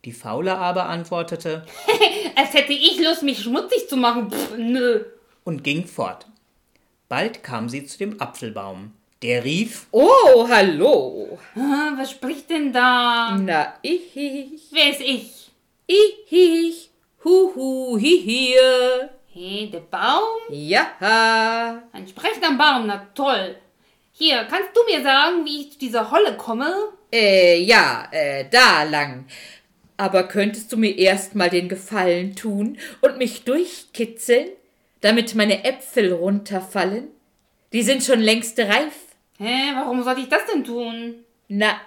Die 0.05 0.13
Faule 0.13 0.57
aber 0.57 0.87
antwortete 0.87 1.65
Als 2.35 2.53
hätte 2.53 2.73
ich 2.73 2.99
Lust, 2.99 3.23
mich 3.23 3.43
schmutzig 3.43 3.87
zu 3.89 3.97
machen. 3.97 4.31
Pff, 4.31 4.57
nö. 4.57 5.03
und 5.43 5.63
ging 5.63 5.85
fort. 5.85 6.25
Bald 7.11 7.43
kam 7.43 7.67
sie 7.67 7.85
zu 7.85 7.97
dem 7.97 8.21
Apfelbaum. 8.21 8.93
Der 9.21 9.43
rief 9.43 9.87
Oh, 9.91 10.47
hallo. 10.47 11.37
Ah, 11.57 11.91
Was 11.97 12.11
spricht 12.11 12.49
denn 12.49 12.71
da? 12.71 13.37
Na, 13.37 13.73
ich, 13.81 14.15
Wer 14.71 14.91
ist 14.91 15.01
ich? 15.01 15.51
ich, 15.87 16.31
ich, 16.31 16.89
hu, 17.25 17.51
hu, 17.53 17.97
hi, 17.99 18.21
hier. 18.23 19.09
Hey, 19.33 19.69
der 19.69 19.81
Baum? 19.81 20.39
Ja. 20.51 21.83
Ein 21.91 22.07
sprechender 22.07 22.51
Baum, 22.51 22.87
na 22.87 23.05
toll. 23.13 23.57
Hier, 24.13 24.45
kannst 24.49 24.69
du 24.73 24.79
mir 24.89 25.03
sagen, 25.03 25.43
wie 25.43 25.63
ich 25.63 25.73
zu 25.73 25.79
dieser 25.79 26.09
Holle 26.11 26.37
komme? 26.37 26.73
Äh, 27.11 27.61
ja, 27.61 28.07
äh, 28.11 28.45
da 28.49 28.83
lang. 28.83 29.25
Aber 29.97 30.23
könntest 30.29 30.71
du 30.71 30.77
mir 30.77 30.97
erst 30.97 31.35
mal 31.35 31.49
den 31.49 31.67
Gefallen 31.67 32.37
tun 32.37 32.77
und 33.01 33.17
mich 33.17 33.43
durchkitzeln, 33.43 34.47
damit 35.01 35.35
meine 35.35 35.63
Äpfel 35.63 36.13
runterfallen? 36.13 37.09
Die 37.73 37.83
sind 37.83 38.03
schon 38.03 38.19
längst 38.19 38.59
reif. 38.59 38.93
Hä, 39.37 39.71
warum 39.75 40.03
soll 40.03 40.19
ich 40.19 40.29
das 40.29 40.45
denn 40.51 40.63
tun? 40.63 41.23
Na, 41.47 41.79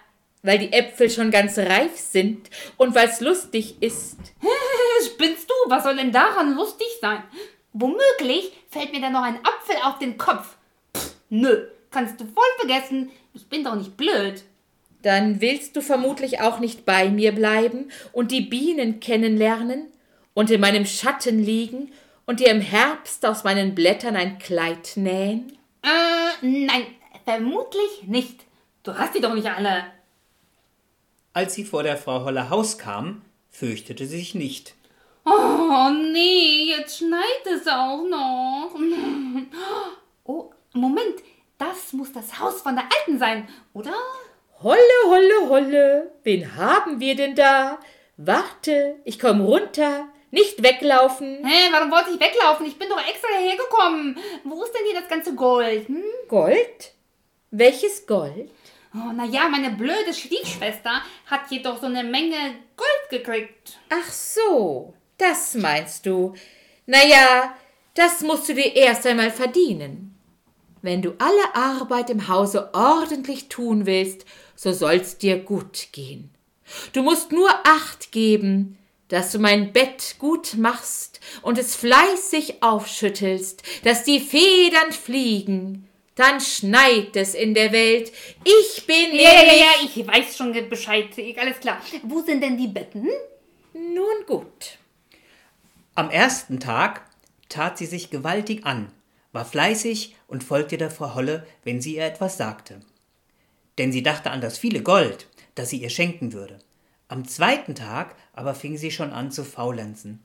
weil 0.42 0.58
die 0.58 0.72
Äpfel 0.72 1.08
schon 1.08 1.30
ganz 1.30 1.58
reif 1.58 1.96
sind 1.96 2.50
und 2.76 2.94
weil's 2.94 3.20
lustig 3.20 3.76
ist. 3.80 4.18
Spinnst 5.06 5.48
du? 5.48 5.54
Was 5.70 5.84
soll 5.84 5.96
denn 5.96 6.12
daran 6.12 6.54
lustig 6.54 6.86
sein? 7.00 7.22
Womöglich 7.72 8.52
fällt 8.68 8.92
mir 8.92 9.00
dann 9.00 9.14
noch 9.14 9.22
ein 9.22 9.38
Apfel 9.38 9.76
auf 9.84 9.98
den 9.98 10.18
Kopf. 10.18 10.56
Pff, 10.96 11.14
nö, 11.30 11.66
kannst 11.90 12.20
du 12.20 12.24
voll 12.24 12.44
vergessen. 12.58 13.10
Ich 13.32 13.48
bin 13.48 13.64
doch 13.64 13.74
nicht 13.74 13.96
blöd. 13.96 14.42
Dann 15.02 15.40
willst 15.40 15.76
du 15.76 15.82
vermutlich 15.82 16.40
auch 16.40 16.60
nicht 16.60 16.84
bei 16.84 17.08
mir 17.08 17.32
bleiben 17.32 17.90
und 18.12 18.30
die 18.30 18.40
Bienen 18.40 19.00
kennenlernen 19.00 19.92
und 20.34 20.50
in 20.50 20.60
meinem 20.60 20.86
Schatten 20.86 21.42
liegen 21.42 21.92
und 22.26 22.40
dir 22.40 22.48
im 22.48 22.60
Herbst 22.60 23.24
aus 23.26 23.44
meinen 23.44 23.74
Blättern 23.74 24.16
ein 24.16 24.38
Kleid 24.38 24.92
nähen? 24.96 25.58
Äh, 25.82 26.46
nein, 26.46 26.86
vermutlich 27.24 28.04
nicht. 28.06 28.44
Du 28.82 28.96
hast 28.96 29.14
die 29.14 29.20
doch 29.20 29.34
nicht 29.34 29.48
alle. 29.48 29.84
Als 31.32 31.54
sie 31.54 31.64
vor 31.64 31.82
der 31.82 31.96
Frau 31.96 32.24
Holle 32.24 32.50
Haus 32.50 32.78
kam, 32.78 33.22
fürchtete 33.50 34.06
sie 34.06 34.18
sich 34.18 34.34
nicht. 34.34 34.74
Oh 35.24 35.90
nee, 36.12 36.66
jetzt 36.68 36.98
schneit 36.98 37.46
es 37.46 37.66
auch 37.66 38.02
noch. 38.02 38.74
Oh, 40.24 40.50
Moment, 40.74 41.22
Das 41.58 41.92
muss 41.92 42.12
das 42.12 42.38
Haus 42.38 42.60
von 42.60 42.74
der 42.74 42.84
Alten 42.84 43.18
sein, 43.18 43.48
oder? 43.72 43.94
Holle, 44.62 44.78
holle, 45.06 45.48
holle, 45.48 46.12
wen 46.22 46.56
haben 46.56 47.00
wir 47.00 47.16
denn 47.16 47.34
da? 47.34 47.78
Warte, 48.16 48.96
ich 49.04 49.18
komm 49.18 49.40
runter. 49.40 50.08
Nicht 50.34 50.64
weglaufen. 50.64 51.46
Hä, 51.46 51.68
warum 51.70 51.92
wollte 51.92 52.10
ich 52.10 52.18
weglaufen? 52.18 52.66
Ich 52.66 52.76
bin 52.76 52.88
doch 52.88 52.98
extra 52.98 53.28
hierher 53.38 53.56
gekommen. 53.56 54.18
Wo 54.42 54.64
ist 54.64 54.72
denn 54.72 54.84
hier 54.84 55.00
das 55.00 55.08
ganze 55.08 55.32
Gold? 55.36 55.86
Hm? 55.86 56.02
Gold? 56.26 56.92
Welches 57.52 58.04
Gold? 58.04 58.50
Oh, 58.94 59.12
naja, 59.12 59.48
meine 59.48 59.70
blöde 59.70 60.12
Stiefschwester 60.12 61.02
hat 61.26 61.50
jedoch 61.50 61.78
so 61.78 61.86
eine 61.86 62.02
Menge 62.02 62.56
Gold 62.76 63.10
gekriegt. 63.10 63.78
Ach 63.90 64.10
so, 64.10 64.94
das 65.18 65.54
meinst 65.54 66.04
du. 66.04 66.34
Naja, 66.86 67.54
das 67.94 68.22
musst 68.22 68.48
du 68.48 68.54
dir 68.54 68.74
erst 68.74 69.06
einmal 69.06 69.30
verdienen. 69.30 70.18
Wenn 70.82 71.00
du 71.00 71.14
alle 71.18 71.54
Arbeit 71.54 72.10
im 72.10 72.26
Hause 72.26 72.70
ordentlich 72.74 73.48
tun 73.48 73.86
willst, 73.86 74.24
so 74.56 74.72
soll's 74.72 75.16
dir 75.16 75.38
gut 75.38 75.92
gehen. 75.92 76.34
Du 76.92 77.04
musst 77.04 77.30
nur 77.30 77.50
Acht 77.64 78.10
geben, 78.10 78.78
dass 79.08 79.32
du 79.32 79.38
mein 79.38 79.72
Bett 79.72 80.16
gut 80.18 80.54
machst 80.54 81.20
und 81.42 81.58
es 81.58 81.76
fleißig 81.76 82.62
aufschüttelst, 82.62 83.62
dass 83.84 84.04
die 84.04 84.20
Federn 84.20 84.92
fliegen. 84.92 85.88
Dann 86.14 86.40
schneit 86.40 87.16
es 87.16 87.34
in 87.34 87.54
der 87.54 87.72
Welt. 87.72 88.12
Ich 88.44 88.86
bin 88.86 89.12
Ja, 89.12 89.42
ja, 89.42 89.54
ja, 89.54 89.70
ich 89.84 90.06
weiß 90.06 90.36
schon 90.36 90.52
Bescheid. 90.68 91.08
Alles 91.36 91.58
klar. 91.58 91.80
Wo 92.04 92.20
sind 92.20 92.40
denn 92.40 92.56
die 92.56 92.68
Betten? 92.68 93.08
Nun 93.72 94.26
gut. 94.26 94.78
Am 95.96 96.10
ersten 96.10 96.60
Tag 96.60 97.02
tat 97.48 97.78
sie 97.78 97.86
sich 97.86 98.10
gewaltig 98.10 98.64
an, 98.64 98.90
war 99.32 99.44
fleißig 99.44 100.16
und 100.28 100.44
folgte 100.44 100.76
der 100.76 100.90
Frau 100.90 101.14
Holle, 101.14 101.46
wenn 101.64 101.80
sie 101.80 101.96
ihr 101.96 102.04
etwas 102.04 102.36
sagte. 102.36 102.80
Denn 103.78 103.92
sie 103.92 104.02
dachte 104.02 104.30
an 104.30 104.40
das 104.40 104.58
viele 104.58 104.82
Gold, 104.82 105.26
das 105.56 105.70
sie 105.70 105.78
ihr 105.78 105.90
schenken 105.90 106.32
würde. 106.32 106.58
Am 107.08 107.26
zweiten 107.26 107.74
Tag 107.74 108.14
aber 108.32 108.54
fing 108.54 108.76
sie 108.76 108.90
schon 108.90 109.12
an 109.12 109.30
zu 109.30 109.44
faulenzen. 109.44 110.22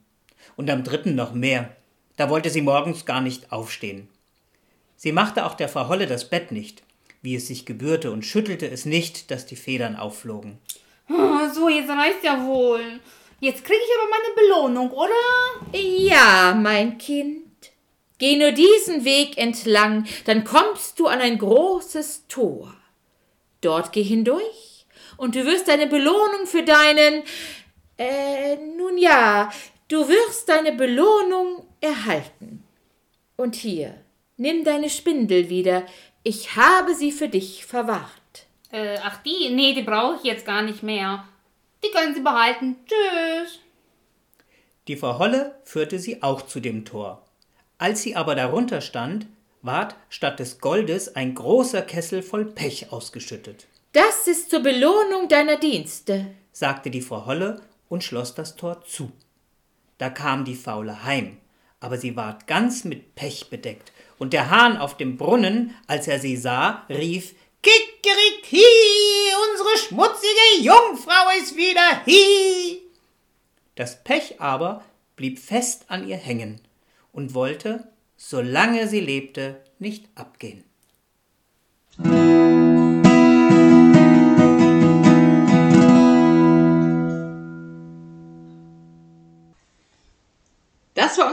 Und 0.55 0.69
am 0.69 0.83
dritten 0.83 1.15
noch 1.15 1.33
mehr. 1.33 1.75
Da 2.15 2.29
wollte 2.29 2.49
sie 2.49 2.61
morgens 2.61 3.05
gar 3.05 3.21
nicht 3.21 3.51
aufstehen. 3.51 4.09
Sie 4.95 5.11
machte 5.11 5.45
auch 5.45 5.53
der 5.53 5.69
Frau 5.69 5.87
Holle 5.87 6.07
das 6.07 6.29
Bett 6.29 6.51
nicht, 6.51 6.83
wie 7.21 7.35
es 7.35 7.47
sich 7.47 7.65
gebührte, 7.65 8.11
und 8.11 8.25
schüttelte 8.25 8.69
es 8.69 8.85
nicht, 8.85 9.31
dass 9.31 9.45
die 9.45 9.55
Federn 9.55 9.95
aufflogen. 9.95 10.57
Oh, 11.09 11.49
so, 11.53 11.69
jetzt 11.69 11.89
reicht's 11.89 12.23
ja 12.23 12.45
wohl. 12.45 12.99
Jetzt 13.39 13.63
kriege 13.63 13.79
ich 13.79 13.91
aber 13.97 14.09
meine 14.09 14.35
Belohnung, 14.35 14.91
oder? 14.91 15.79
Ja, 15.79 16.53
mein 16.53 16.97
Kind. 16.97 17.45
Geh 18.17 18.35
nur 18.35 18.51
diesen 18.51 19.05
Weg 19.05 19.37
entlang, 19.37 20.05
dann 20.25 20.43
kommst 20.43 20.99
du 20.99 21.07
an 21.07 21.21
ein 21.21 21.37
großes 21.37 22.27
Tor. 22.27 22.73
Dort 23.61 23.93
geh 23.93 24.03
hindurch, 24.03 24.68
und 25.19 25.35
du 25.35 25.45
wirst 25.45 25.67
deine 25.67 25.87
Belohnung 25.87 26.45
für 26.45 26.63
deinen. 26.63 27.23
Äh, 27.97 28.55
nun 28.77 28.97
ja, 28.97 29.51
du 29.89 30.07
wirst 30.07 30.47
deine 30.47 30.71
Belohnung 30.71 31.67
erhalten. 31.81 32.63
Und 33.35 33.55
hier, 33.55 33.95
nimm 34.37 34.63
deine 34.63 34.89
Spindel 34.89 35.49
wieder. 35.49 35.85
Ich 36.23 36.55
habe 36.55 36.95
sie 36.95 37.11
für 37.11 37.27
dich 37.27 37.65
verwahrt. 37.65 38.47
Äh, 38.71 38.97
ach 39.03 39.21
die? 39.23 39.49
Nee, 39.49 39.73
die 39.73 39.83
brauche 39.83 40.17
ich 40.17 40.23
jetzt 40.23 40.45
gar 40.45 40.61
nicht 40.61 40.83
mehr. 40.83 41.25
Die 41.83 41.91
können 41.91 42.13
Sie 42.13 42.21
behalten. 42.21 42.77
Tschüss. 42.85 43.59
Die 44.87 44.97
Frau 44.97 45.19
Holle 45.19 45.55
führte 45.63 45.99
sie 45.99 46.23
auch 46.23 46.41
zu 46.41 46.59
dem 46.59 46.83
Tor. 46.83 47.25
Als 47.77 48.01
sie 48.01 48.15
aber 48.15 48.35
darunter 48.35 48.81
stand, 48.81 49.27
ward 49.61 49.95
statt 50.09 50.39
des 50.39 50.59
Goldes 50.59 51.15
ein 51.15 51.35
großer 51.35 51.81
Kessel 51.81 52.21
voll 52.21 52.45
Pech 52.45 52.91
ausgeschüttet, 52.91 53.67
Das 53.91 54.27
ist 54.27 54.51
zur 54.51 54.59
Belohnung 54.59 55.27
deiner 55.29 55.57
Dienste. 55.57 56.27
sagte 56.51 56.91
die 56.91 57.01
Frau 57.01 57.25
Holle 57.25 57.61
und 57.87 58.03
schloss 58.03 58.35
das 58.35 58.55
Tor 58.55 58.83
zu. 58.85 59.11
Da 59.97 60.11
kam 60.11 60.45
die 60.45 60.55
Faule 60.55 61.03
heim, 61.03 61.37
aber 61.79 61.97
sie 61.97 62.15
ward 62.15 62.45
ganz 62.45 62.83
mit 62.83 63.15
Pech 63.15 63.49
bedeckt, 63.49 63.91
und 64.19 64.33
der 64.33 64.51
Hahn 64.51 64.77
auf 64.77 64.97
dem 64.97 65.17
Brunnen, 65.17 65.75
als 65.87 66.07
er 66.07 66.19
sie 66.19 66.37
sah, 66.37 66.85
rief 66.87 67.33
Kikeriki, 67.63 68.63
unsere 69.49 69.77
schmutzige 69.77 70.61
Jungfrau 70.61 71.39
ist 71.41 71.55
wieder 71.55 72.05
hi. 72.05 72.81
Das 73.75 74.03
Pech 74.03 74.39
aber 74.39 74.83
blieb 75.15 75.39
fest 75.39 75.85
an 75.87 76.07
ihr 76.07 76.17
hängen 76.17 76.61
und 77.11 77.33
wollte, 77.33 77.87
solange 78.17 78.87
sie 78.87 79.01
lebte, 79.01 79.63
nicht 79.79 80.05
abgehen. 80.15 80.63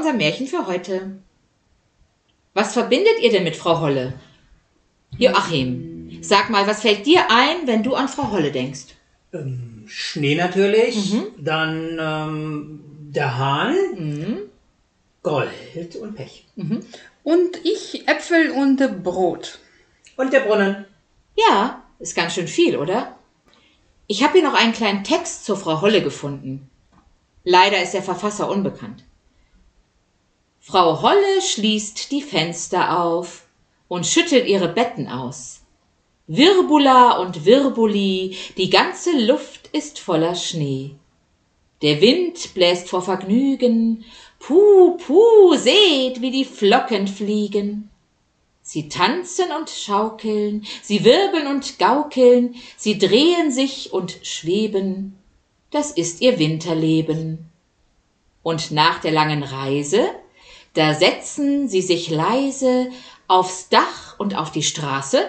Unser 0.07 0.17
Märchen 0.17 0.47
für 0.47 0.67
heute. 0.69 1.19
Was 2.55 2.75
verbindet 2.75 3.21
ihr 3.23 3.31
denn 3.31 3.43
mit 3.43 3.57
Frau 3.57 3.81
Holle? 3.81 4.15
Joachim, 5.19 6.19
sag 6.23 6.49
mal, 6.49 6.67
was 6.69 6.83
fällt 6.83 7.07
dir 7.07 7.29
ein, 7.29 7.67
wenn 7.67 7.83
du 7.83 7.95
an 7.95 8.09
Frau 8.09 8.31
Holle 8.31 8.53
denkst? 8.53 8.95
Schnee 9.87 10.37
natürlich, 10.37 11.13
dann 11.39 11.99
ähm, 12.01 12.81
der 13.11 13.37
Hahn, 13.37 14.39
Gold 15.25 15.97
und 15.97 16.15
Pech. 16.15 16.47
Und 17.25 17.65
ich 17.65 18.07
Äpfel 18.07 18.53
und 18.53 19.03
Brot. 19.03 19.59
Und 20.17 20.33
der 20.33 20.41
Brunnen. 20.41 20.85
Ja, 21.37 21.83
ist 21.99 22.15
ganz 22.15 22.35
schön 22.35 22.47
viel, 22.47 22.77
oder? 22.77 23.19
Ich 24.07 24.23
habe 24.23 24.35
hier 24.35 24.45
noch 24.45 24.55
einen 24.55 24.73
kleinen 24.73 25.03
Text 25.03 25.45
zur 25.45 25.57
Frau 25.57 25.81
Holle 25.81 26.01
gefunden. 26.01 26.71
Leider 27.43 27.83
ist 27.83 27.93
der 27.93 28.05
Verfasser 28.05 28.49
unbekannt. 28.49 29.03
Frau 30.69 31.01
Holle 31.01 31.41
schließt 31.41 32.11
die 32.11 32.23
Fenster 32.23 33.01
auf 33.01 33.45
und 33.87 34.05
schüttelt 34.05 34.49
ihre 34.49 34.67
Betten 34.67 35.07
aus. 35.07 35.61
Wirbula 36.27 37.19
und 37.19 37.45
Wirbuli, 37.45 38.37
die 38.57 38.69
ganze 38.69 39.17
Luft 39.17 39.69
ist 39.69 40.01
voller 40.01 40.35
Schnee. 40.35 40.97
Der 41.83 42.01
Wind 42.01 42.53
bläst 42.55 42.89
vor 42.89 43.01
Vergnügen, 43.01 44.05
puh, 44.41 44.97
puh, 44.97 45.55
seht, 45.55 46.21
wie 46.21 46.33
die 46.33 46.45
Flocken 46.45 47.07
fliegen. 47.07 47.89
Sie 48.61 48.89
tanzen 48.89 49.53
und 49.57 49.71
schaukeln, 49.71 50.67
sie 50.83 51.05
wirbeln 51.05 51.47
und 51.47 51.79
gaukeln, 51.79 52.57
sie 52.77 52.99
drehen 52.99 53.53
sich 53.53 53.93
und 53.93 54.19
schweben. 54.25 55.17
Das 55.71 55.93
ist 55.93 56.23
ihr 56.23 56.41
Winterleben. 56.41 57.53
Und 58.43 58.73
nach 58.73 59.01
der 59.01 59.13
langen 59.13 59.45
Reise, 59.45 60.11
da 60.77 60.95
setzen 60.95 61.69
sie 61.69 61.81
sich 61.81 62.11
leise 62.11 62.91
aufs 63.29 63.69
Dach 63.71 64.19
und 64.19 64.37
auf 64.37 64.53
die 64.53 64.63
Straße 64.63 65.25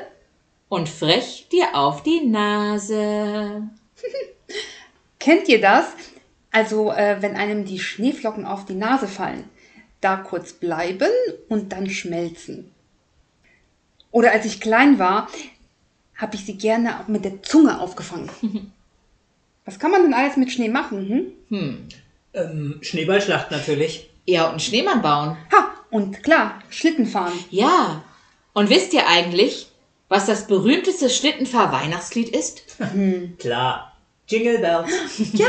und 0.70 0.90
frech 0.90 1.48
dir 1.52 1.74
auf 1.74 2.04
die 2.04 2.26
Nase. 2.26 3.64
Kennt 5.20 5.48
ihr 5.48 5.62
das? 5.62 5.86
Also, 6.52 6.92
äh, 6.92 7.22
wenn 7.22 7.36
einem 7.36 7.66
die 7.66 7.80
Schneeflocken 7.80 8.46
auf 8.46 8.66
die 8.66 8.76
Nase 8.76 9.08
fallen, 9.08 9.46
da 10.02 10.18
kurz 10.18 10.54
bleiben 10.54 11.10
und 11.48 11.72
dann 11.72 11.90
schmelzen. 11.90 12.72
Oder 14.12 14.32
als 14.32 14.46
ich 14.46 14.60
klein 14.60 15.00
war, 15.00 15.28
habe 16.16 16.36
ich 16.36 16.46
sie 16.46 16.58
gerne 16.58 17.00
auch 17.00 17.08
mit 17.08 17.24
der 17.24 17.42
Zunge 17.42 17.80
aufgefangen. 17.80 18.30
Was 19.66 19.80
kann 19.80 19.92
man 19.92 20.04
denn 20.04 20.14
alles 20.14 20.38
mit 20.38 20.52
Schnee 20.52 20.70
machen? 20.70 21.34
Hm? 21.50 21.88
Ähm, 22.34 22.80
Schneeballschlacht 22.82 23.52
natürlich. 23.52 24.07
Ja, 24.28 24.44
und 24.44 24.50
einen 24.52 24.60
Schneemann 24.60 25.02
bauen. 25.02 25.38
Ha, 25.54 25.72
und 25.90 26.22
klar, 26.22 26.60
Schlitten 26.70 27.06
fahren. 27.06 27.34
Ja. 27.50 28.04
Und 28.54 28.70
wisst 28.70 28.94
ihr 28.94 29.08
eigentlich, 29.08 29.68
was 30.10 30.26
das 30.26 30.48
berühmteste 30.48 31.10
Schlittenfahr-Weihnachtslied 31.10 32.30
ist? 32.30 32.64
Klar. 33.40 33.94
Jingle 34.28 34.60
Bells. 34.60 34.92
Ja, 35.34 35.48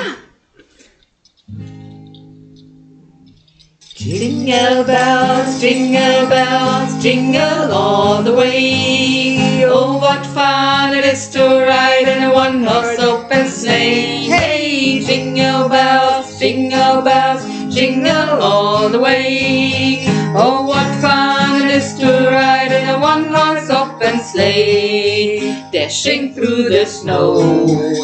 Jingle 4.00 4.84
bells, 4.84 5.60
jingle 5.60 6.28
bells, 6.28 7.02
jingle 7.02 7.72
all 7.72 8.22
the 8.22 8.32
way. 8.32 9.64
Oh, 9.64 9.98
what 9.98 10.24
fun 10.24 10.94
it 10.94 11.04
is 11.04 11.28
to 11.30 11.40
ride 11.40 12.06
in 12.06 12.22
a 12.22 12.32
one-horse 12.32 13.00
open 13.00 13.48
sleigh. 13.48 14.28
Hey, 14.28 15.00
jingle 15.00 15.68
bells, 15.68 16.38
jingle 16.38 17.02
bells, 17.02 17.42
jingle 17.78 18.42
all 18.42 18.88
the 18.88 18.98
way. 18.98 20.04
Oh, 20.34 20.66
what 20.66 20.90
fun 21.00 21.62
it 21.62 21.70
is 21.70 21.94
to 22.00 22.08
ride 22.28 22.72
in 22.72 22.88
a 22.88 22.98
one-horse 22.98 23.70
open 23.70 24.18
sleigh. 24.18 25.62
Dashing 25.70 26.34
through 26.34 26.70
the 26.70 26.84
snow 26.86 27.38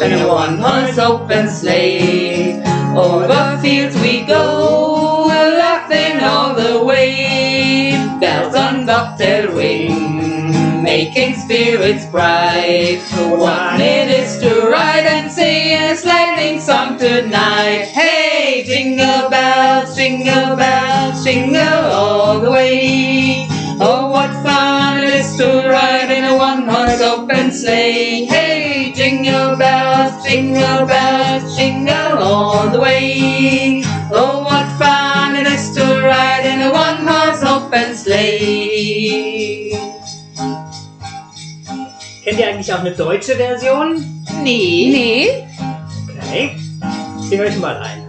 in 0.01 0.13
a 0.13 0.27
one-horse 0.29 0.97
open 0.97 1.49
sleigh. 1.49 2.63
Over 2.95 3.59
fields 3.61 3.99
we 3.99 4.23
go, 4.23 5.25
laughing 5.27 6.23
all 6.23 6.55
the 6.55 6.81
way. 6.81 7.99
Bells 8.21 8.55
on 8.55 8.85
bobtail 8.85 9.51
ring, 9.51 10.14
making 11.15 11.35
spirits 11.39 12.05
bright. 12.07 12.99
It 13.79 14.09
is 14.09 14.37
to 14.39 14.67
ride 14.67 15.05
and 15.05 15.31
sing 15.31 15.73
a 15.73 15.95
lightning 16.05 16.59
song 16.59 16.97
tonight. 16.97 17.85
Hey, 17.85 18.63
jingle 18.65 19.29
bells, 19.29 19.95
jingle 19.95 20.57
bells, 20.57 21.23
jingle 21.23 21.91
all 21.91 22.39
the 22.41 22.51
way. 22.51 23.47
Oh, 23.79 24.09
what 24.11 24.31
fun 24.43 25.03
it 25.03 25.13
is 25.13 25.37
to 25.37 25.69
ride 25.69 26.11
in 26.11 26.25
a 26.25 26.37
one-horse 26.37 26.99
open 26.99 27.51
sleigh. 27.51 28.25
Hey, 28.25 28.91
jingle 28.93 29.55
bells, 29.55 30.21
jingle 30.25 30.85
bells, 30.85 31.55
jingle 31.55 32.17
all 32.19 32.69
the 32.69 32.79
way. 32.81 33.84
Kennt 42.25 42.39
ihr 42.39 42.47
eigentlich 42.47 42.73
auch 42.73 42.79
eine 42.79 42.89
deutsche 42.89 43.35
Version? 43.35 44.03
Nee. 44.41 44.89
Nee. 44.89 45.47
Okay. 46.19 46.55
Sing 47.19 47.39
euch 47.39 47.55
mal 47.59 47.77
ein. 47.77 48.01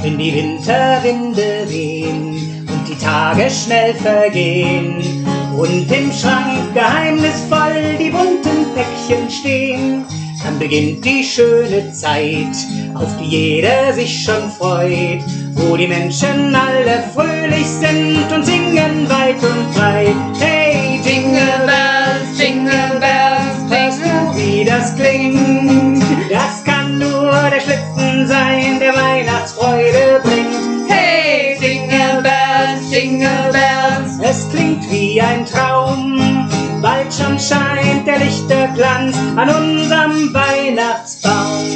Wenn 0.00 0.16
die 0.16 0.32
Winterwinde 0.32 1.66
wehen 1.66 2.68
und 2.70 2.88
die 2.88 2.96
Tage 3.04 3.50
schnell 3.50 3.94
vergehen 3.94 5.26
und 5.58 5.90
im 5.90 6.12
Schrank 6.12 6.72
geheimnisvoll 6.72 7.96
die 7.98 8.10
bunten 8.10 8.64
Päckchen 8.76 9.28
stehen, 9.28 10.04
dann 10.44 10.60
beginnt 10.60 11.04
die 11.04 11.24
schöne 11.24 11.92
Zeit, 11.92 12.54
auf 12.94 13.08
die 13.18 13.24
jeder 13.26 13.92
sich 13.92 14.22
schon 14.22 14.52
freut, 14.52 15.20
wo 15.54 15.76
die 15.76 15.88
Menschen 15.88 16.54
alle 16.54 17.02
fröhlich 17.12 17.66
sind 17.66 18.32
und 18.32 18.44
singen 18.44 19.08
weit 19.08 19.42
und 19.42 19.74
breit. 19.74 20.14
Hey, 20.38 21.00
Jingle 21.04 21.66
Bells, 21.66 22.40
Jingle 22.40 23.00
Bells, 23.00 23.21
das 24.72 24.94
klingt? 24.96 26.02
Das 26.30 26.64
kann 26.64 26.98
nur 26.98 27.30
der 27.50 27.60
Schlitten 27.60 28.26
sein, 28.26 28.78
der 28.80 28.94
Weihnachtsfreude 28.94 30.20
bringt. 30.24 30.90
Hey, 30.90 31.58
Jingle 31.60 32.22
Bells, 32.22 32.90
Jingle 32.90 33.52
Bells, 33.52 34.18
es 34.22 34.48
klingt 34.50 34.90
wie 34.90 35.20
ein 35.20 35.44
Traum. 35.44 36.48
Bald 36.80 37.12
schon 37.12 37.38
scheint 37.38 38.06
der 38.06 38.18
Lichterglanz 38.18 39.16
an 39.36 39.48
unserem 39.50 40.32
Weihnachtsbaum. 40.32 41.66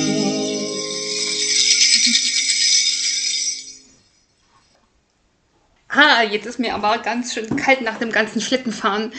Ah, 5.89 6.23
jetzt 6.23 6.47
ist 6.47 6.59
mir 6.59 6.75
aber 6.75 6.99
ganz 6.99 7.35
schön 7.35 7.57
kalt 7.57 7.83
nach 7.83 7.99
dem 7.99 8.11
ganzen 8.11 8.41
Schlittenfahren. 8.41 9.13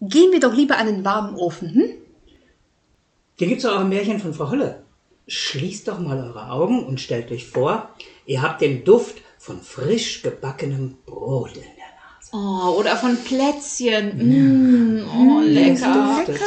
Gehen 0.00 0.32
wir 0.32 0.40
doch 0.40 0.52
lieber 0.52 0.76
an 0.76 0.86
den 0.86 1.04
warmen 1.04 1.34
Ofen, 1.36 1.74
hm? 1.74 2.03
Hier 3.36 3.48
gibt's 3.48 3.64
auch 3.64 3.80
ein 3.80 3.88
Märchen 3.88 4.20
von 4.20 4.32
Frau 4.34 4.50
Holle. 4.50 4.84
Schließt 5.26 5.88
doch 5.88 5.98
mal 5.98 6.18
eure 6.18 6.50
Augen 6.50 6.84
und 6.84 7.00
stellt 7.00 7.30
euch 7.32 7.46
vor, 7.46 7.90
ihr 8.26 8.42
habt 8.42 8.60
den 8.60 8.84
Duft 8.84 9.16
von 9.38 9.60
frisch 9.60 10.22
gebackenem 10.22 10.98
Brot 11.06 11.56
in 11.56 11.62
der 11.62 11.70
Nase. 11.70 12.30
Oh, 12.32 12.78
oder 12.78 12.96
von 12.96 13.16
Plätzchen. 13.24 14.18
Mm, 14.18 15.08
oh, 15.08 15.40
Es 15.40 15.48
lecker. 15.80 16.24
duftet. 16.26 16.40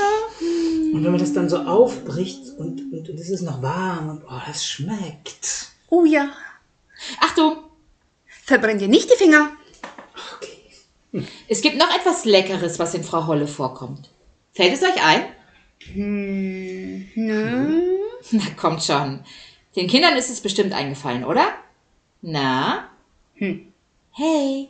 Und 0.93 1.03
wenn 1.03 1.11
man 1.11 1.19
das 1.19 1.33
dann 1.33 1.49
so 1.49 1.57
aufbricht 1.57 2.49
und, 2.57 2.91
und, 2.93 3.09
und 3.09 3.19
es 3.19 3.29
ist 3.29 3.41
noch 3.41 3.61
warm 3.61 4.09
und 4.09 4.23
oh, 4.25 4.41
das 4.47 4.65
schmeckt. 4.65 5.71
Oh 5.89 6.05
ja. 6.05 6.29
Achtung, 7.19 7.57
Verbrenn 8.47 8.79
dir 8.79 8.87
nicht 8.87 9.11
die 9.11 9.17
Finger. 9.17 9.51
Okay. 10.37 11.25
es 11.49 11.61
gibt 11.61 11.77
noch 11.77 11.93
etwas 11.93 12.23
Leckeres, 12.23 12.79
was 12.79 12.93
in 12.93 13.03
Frau 13.03 13.27
Holle 13.27 13.45
vorkommt. 13.45 14.09
Fällt 14.53 14.73
es 14.73 14.81
euch 14.83 15.03
ein? 15.05 15.25
Nö. 15.93 16.66
Na, 18.31 18.43
kommt 18.55 18.83
schon. 18.83 19.23
Den 19.75 19.87
Kindern 19.87 20.15
ist 20.17 20.29
es 20.29 20.41
bestimmt 20.41 20.73
eingefallen, 20.73 21.23
oder? 21.23 21.47
Na? 22.21 22.89
Hey, 24.11 24.69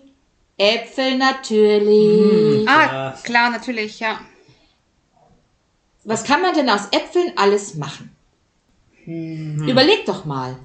Äpfel 0.57 1.17
natürlich. 1.17 2.67
Ah, 2.67 3.11
klar, 3.23 3.51
natürlich, 3.51 3.99
ja. 3.99 4.19
Was 6.03 6.23
kann 6.23 6.41
man 6.41 6.53
denn 6.53 6.69
aus 6.69 6.87
Äpfeln 6.91 7.33
alles 7.35 7.75
machen? 7.75 8.15
Überlegt 9.05 10.09
doch 10.09 10.25
mal. 10.25 10.57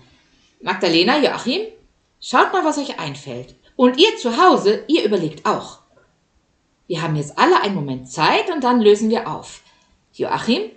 Magdalena, 0.60 1.18
Joachim, 1.18 1.62
schaut 2.20 2.52
mal, 2.52 2.64
was 2.64 2.78
euch 2.78 2.98
einfällt. 2.98 3.54
Und 3.76 3.98
ihr 3.98 4.16
zu 4.16 4.36
Hause, 4.36 4.84
ihr 4.88 5.04
überlegt 5.04 5.46
auch. 5.46 5.80
Wir 6.86 7.02
haben 7.02 7.16
jetzt 7.16 7.38
alle 7.38 7.60
einen 7.60 7.74
Moment 7.74 8.10
Zeit 8.10 8.50
und 8.50 8.64
dann 8.64 8.80
lösen 8.80 9.10
wir 9.10 9.28
auf. 9.28 9.62
Joachim, 10.14 10.70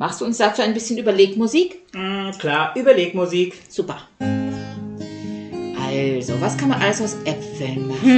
machst 0.00 0.20
du 0.20 0.24
uns 0.24 0.38
dazu 0.38 0.62
ein 0.62 0.72
bisschen 0.74 0.96
Überlegmusik? 0.98 1.82
Mm, 1.94 2.30
klar, 2.38 2.74
Überlegmusik. 2.74 3.54
Super. 3.68 3.98
Also, 5.86 6.40
was 6.40 6.56
kann 6.56 6.70
man 6.70 6.80
alles 6.80 7.02
aus 7.02 7.16
Äpfeln 7.24 7.86
machen? 7.88 8.10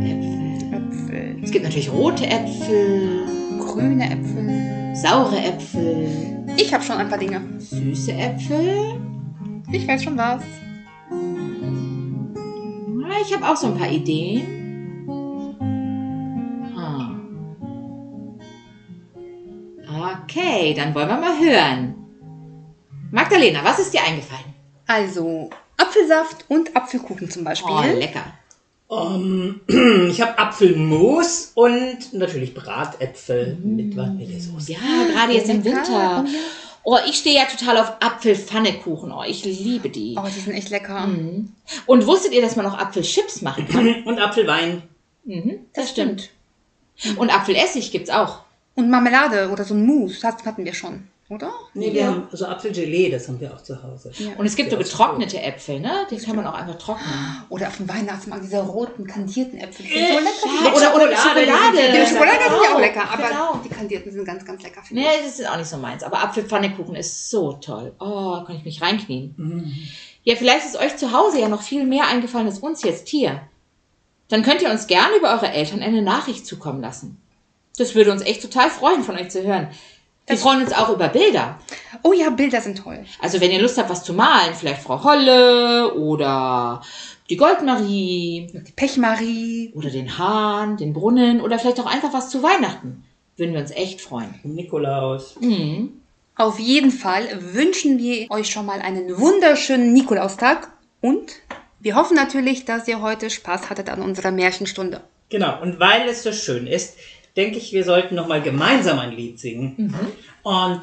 Äpfel. 0.00 0.56
Äpfel. 0.74 1.36
Es 1.42 1.50
gibt 1.50 1.64
natürlich 1.64 1.92
rote 1.92 2.26
Äpfel, 2.26 3.20
Grüne 3.58 4.10
Äpfel. 4.10 4.94
saure 4.96 5.36
Äpfel, 5.36 6.08
Ich 6.56 6.72
habe 6.72 6.82
schon 6.82 6.96
ein 6.96 7.08
paar 7.08 7.18
Dinge. 7.18 7.42
süße 7.58 8.12
Äpfel. 8.12 8.94
Ich 9.70 9.86
weiß 9.86 10.02
schon 10.02 10.16
was. 10.16 10.42
Ich 13.26 13.34
habe 13.34 13.46
auch 13.46 13.56
so 13.56 13.66
ein 13.66 13.76
paar 13.76 13.90
Ideen. 13.90 14.57
Okay, 20.28 20.74
dann 20.74 20.94
wollen 20.94 21.08
wir 21.08 21.16
mal 21.16 21.40
hören. 21.40 21.94
Magdalena, 23.10 23.64
was 23.64 23.78
ist 23.78 23.94
dir 23.94 24.02
eingefallen? 24.02 24.44
Also, 24.86 25.48
Apfelsaft 25.78 26.44
und 26.48 26.76
Apfelkuchen 26.76 27.30
zum 27.30 27.44
Beispiel. 27.44 27.70
Oh, 27.70 27.98
lecker. 27.98 28.24
Ähm, 28.90 29.62
ich 30.10 30.20
habe 30.20 30.38
Apfelmus 30.38 31.52
und 31.54 32.12
natürlich 32.12 32.52
Bratäpfel 32.52 33.56
mit 33.56 33.96
Vanillesoße. 33.96 34.72
Ja, 34.72 34.78
gerade 35.10 35.32
jetzt 35.32 35.48
im. 35.48 35.64
Winter. 35.64 36.26
Oh, 36.82 36.98
ich 37.08 37.16
stehe 37.16 37.36
ja 37.36 37.46
total 37.46 37.78
auf 37.78 37.92
Apfelpfannekuchen. 38.00 39.10
Oh, 39.10 39.22
ich 39.26 39.46
liebe 39.46 39.88
die. 39.88 40.14
Oh, 40.18 40.26
die 40.26 40.40
sind 40.40 40.52
echt 40.52 40.68
lecker. 40.68 41.08
Und 41.86 42.06
wusstet 42.06 42.32
ihr, 42.34 42.42
dass 42.42 42.56
man 42.56 42.66
auch 42.66 42.76
Apfelchips 42.76 43.40
machen 43.40 43.66
kann? 43.66 44.02
Und 44.04 44.18
Apfelwein. 44.18 44.82
Mhm, 45.24 45.60
das 45.72 45.88
stimmt. 45.88 46.28
Und 47.16 47.34
Apfelessig 47.34 47.92
gibt's 47.92 48.10
auch. 48.10 48.42
Und 48.78 48.90
Marmelade 48.90 49.50
oder 49.50 49.64
so 49.64 49.74
ein 49.74 49.84
Mousse, 49.84 50.20
das 50.22 50.36
hatten 50.44 50.64
wir 50.64 50.72
schon, 50.72 51.08
oder? 51.28 51.50
Nee, 51.74 51.92
wir 51.92 52.06
haben 52.06 52.28
so 52.30 52.46
Apfelgelee, 52.46 53.10
das 53.10 53.26
haben 53.26 53.40
wir 53.40 53.52
auch 53.52 53.60
zu 53.60 53.82
Hause. 53.82 54.12
Und 54.36 54.46
es 54.46 54.54
gibt 54.54 54.70
so 54.70 54.76
getrocknete 54.78 55.42
Äpfel, 55.42 55.80
ne? 55.80 56.06
Die 56.08 56.16
kann 56.18 56.36
man 56.36 56.46
auch 56.46 56.54
einfach 56.54 56.78
trocknen. 56.78 57.08
Oder 57.48 57.66
auf 57.66 57.76
dem 57.78 57.88
Weihnachtsmarkt 57.88 58.44
diese 58.44 58.60
roten 58.60 59.04
kandierten 59.04 59.58
Äpfel. 59.58 59.84
Die 59.84 59.92
sind 59.92 60.06
so 60.06 60.18
lecker. 60.20 60.64
Ja, 60.64 60.72
oder, 60.76 60.94
oder 60.94 61.16
Schokolade. 61.16 61.78
Die 61.92 62.06
Schokolade 62.06 62.38
sind 62.44 62.52
ja 62.52 62.54
auch 62.54 62.62
Genau, 62.66 62.78
lecker, 62.78 63.10
aber 63.10 63.28
Genau. 63.28 63.60
die 63.64 63.68
kandierten 63.68 64.12
sind 64.12 64.24
ganz, 64.24 64.44
ganz 64.44 64.62
lecker. 64.62 64.80
Nee, 64.90 65.06
das 65.24 65.40
ist 65.40 65.48
auch 65.50 65.56
nicht 65.56 65.68
so 65.68 65.76
meins. 65.78 66.04
Aber 66.04 66.22
Apfelpfannekuchen 66.22 66.94
ist 66.94 67.30
so 67.30 67.54
toll. 67.54 67.92
Oh, 67.98 68.36
da 68.38 68.44
kann 68.46 68.54
ich 68.56 68.64
mich 68.64 68.80
reinknien. 68.80 69.74
Ja, 70.22 70.36
vielleicht 70.36 70.66
ist 70.66 70.76
euch 70.78 70.96
zu 70.96 71.10
Hause 71.12 71.40
ja 71.40 71.48
noch 71.48 71.62
viel 71.62 71.84
mehr 71.84 72.06
eingefallen 72.06 72.46
als 72.46 72.60
uns 72.60 72.84
jetzt 72.84 73.08
hier. 73.08 73.40
Dann 74.28 74.44
könnt 74.44 74.62
ihr 74.62 74.70
uns 74.70 74.86
gerne 74.86 75.16
über 75.16 75.32
eure 75.32 75.50
Eltern 75.50 75.80
eine 75.82 76.00
Nachricht 76.00 76.46
zukommen 76.46 76.80
lassen. 76.80 77.20
Das 77.78 77.94
würde 77.94 78.12
uns 78.12 78.22
echt 78.22 78.42
total 78.42 78.70
freuen, 78.70 79.02
von 79.02 79.16
euch 79.16 79.30
zu 79.30 79.42
hören. 79.42 79.68
Wir 80.26 80.36
freuen 80.36 80.60
uns 80.62 80.72
auch 80.72 80.90
über 80.90 81.08
Bilder. 81.08 81.58
Oh 82.02 82.12
ja, 82.12 82.28
Bilder 82.28 82.60
sind 82.60 82.78
toll. 82.78 83.04
Also 83.20 83.40
wenn 83.40 83.50
ihr 83.50 83.62
Lust 83.62 83.78
habt, 83.78 83.88
was 83.88 84.04
zu 84.04 84.12
malen, 84.12 84.54
vielleicht 84.54 84.82
Frau 84.82 85.02
Holle 85.02 85.94
oder 85.94 86.82
die 87.30 87.36
Goldmarie 87.36 88.48
Die 88.52 88.72
Pechmarie. 88.72 89.72
oder 89.74 89.88
den 89.90 90.18
Hahn, 90.18 90.76
den 90.76 90.92
Brunnen 90.92 91.40
oder 91.40 91.58
vielleicht 91.58 91.80
auch 91.80 91.86
einfach 91.86 92.12
was 92.12 92.28
zu 92.28 92.42
Weihnachten. 92.42 93.04
Würden 93.36 93.54
wir 93.54 93.60
uns 93.60 93.70
echt 93.70 94.00
freuen. 94.00 94.34
Nikolaus. 94.42 95.36
Auf 96.36 96.58
jeden 96.58 96.90
Fall 96.90 97.26
wünschen 97.54 97.98
wir 97.98 98.30
euch 98.30 98.50
schon 98.50 98.66
mal 98.66 98.80
einen 98.80 99.18
wunderschönen 99.18 99.92
Nikolaustag 99.92 100.70
und 101.00 101.32
wir 101.80 101.94
hoffen 101.94 102.16
natürlich, 102.16 102.64
dass 102.64 102.88
ihr 102.88 103.00
heute 103.00 103.30
Spaß 103.30 103.70
hattet 103.70 103.88
an 103.88 104.02
unserer 104.02 104.32
Märchenstunde. 104.32 105.00
Genau, 105.30 105.60
und 105.62 105.78
weil 105.78 106.08
es 106.08 106.22
so 106.22 106.32
schön 106.32 106.66
ist, 106.66 106.96
denke 107.38 107.58
ich, 107.58 107.72
wir 107.72 107.84
sollten 107.84 108.16
nochmal 108.16 108.42
gemeinsam 108.42 108.98
ein 108.98 109.12
Lied 109.12 109.38
singen. 109.38 109.94
Und 110.42 110.80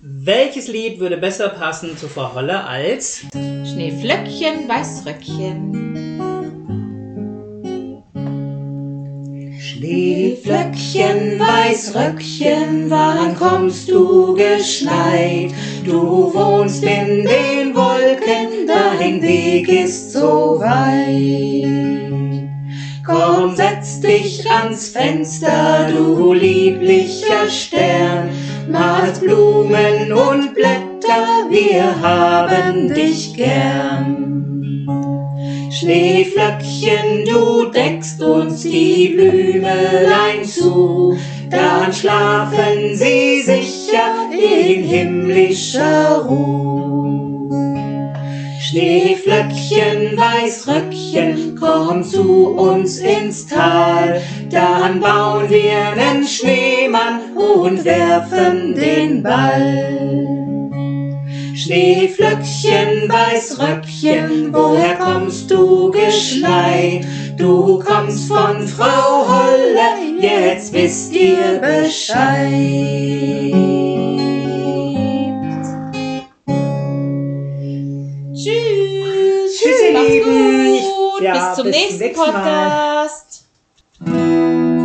welches 0.00 0.66
Lied 0.68 0.98
würde 1.00 1.18
besser 1.18 1.50
passen 1.50 1.98
zu 1.98 2.08
Frau 2.08 2.34
Holle 2.34 2.64
als 2.64 3.26
Schneeflöckchen, 3.32 4.66
Weißröckchen. 4.66 5.74
Schneeflöckchen, 9.60 11.38
Weißröckchen, 11.38 12.88
wann 12.88 13.36
kommst 13.36 13.90
du 13.90 14.34
geschneit? 14.34 15.52
Du 15.84 16.32
wohnst 16.32 16.82
in 16.82 17.24
den 17.24 17.74
Wolken, 17.74 18.66
dein 18.66 19.20
Weg 19.20 19.68
ist 19.68 20.12
so 20.12 20.58
weit. 20.58 22.07
Komm, 23.08 23.56
setz 23.56 24.00
dich 24.00 24.44
ans 24.50 24.90
Fenster, 24.90 25.88
du 25.90 26.34
lieblicher 26.34 27.48
Stern. 27.48 28.28
Malst 28.70 29.22
Blumen 29.22 30.12
und 30.12 30.52
Blätter, 30.52 31.48
wir 31.48 31.98
haben 32.02 32.92
dich 32.92 33.32
gern. 33.34 34.84
Schneeflöckchen, 35.70 37.24
du 37.24 37.70
deckst 37.70 38.20
uns 38.20 38.60
die 38.60 39.14
Blümelein 39.16 40.44
zu, 40.44 41.16
dann 41.48 41.90
schlafen 41.90 42.94
sie 42.94 43.40
sicher 43.40 44.28
in 44.32 44.84
himmlischer 44.84 46.26
Ruhe. 46.28 46.67
Schneeflöckchen, 49.28 50.16
Weißröckchen, 50.16 51.54
komm 51.60 52.02
zu 52.02 52.46
uns 52.46 52.96
ins 52.98 53.46
Tal, 53.46 54.22
dann 54.50 55.00
bauen 55.00 55.50
wir 55.50 55.94
nen 55.94 56.26
Schneemann 56.26 57.36
und 57.36 57.84
werfen 57.84 58.74
den 58.74 59.22
Ball. 59.22 60.24
Schneeflöckchen, 61.54 63.06
Weißröckchen, 63.06 64.54
woher 64.54 64.94
kommst 64.94 65.50
du 65.50 65.90
geschneit? 65.90 67.06
Du 67.36 67.80
kommst 67.80 68.28
von 68.28 68.66
Frau 68.66 69.26
Holle, 69.28 70.22
jetzt 70.22 70.72
wisst 70.72 71.12
ihr 71.12 71.60
Bescheid. 71.60 73.08
Tschüss, 79.58 79.80
Tschüss 79.80 79.82
ihr 79.82 80.00
Lieben. 80.00 80.80
Gut. 80.80 81.22
Ja, 81.22 81.48
bis 81.48 81.56
zum 81.56 81.66
bis 81.66 81.76
nächsten 81.76 82.12
Podcast. 82.12 83.46
Mal. 83.98 84.77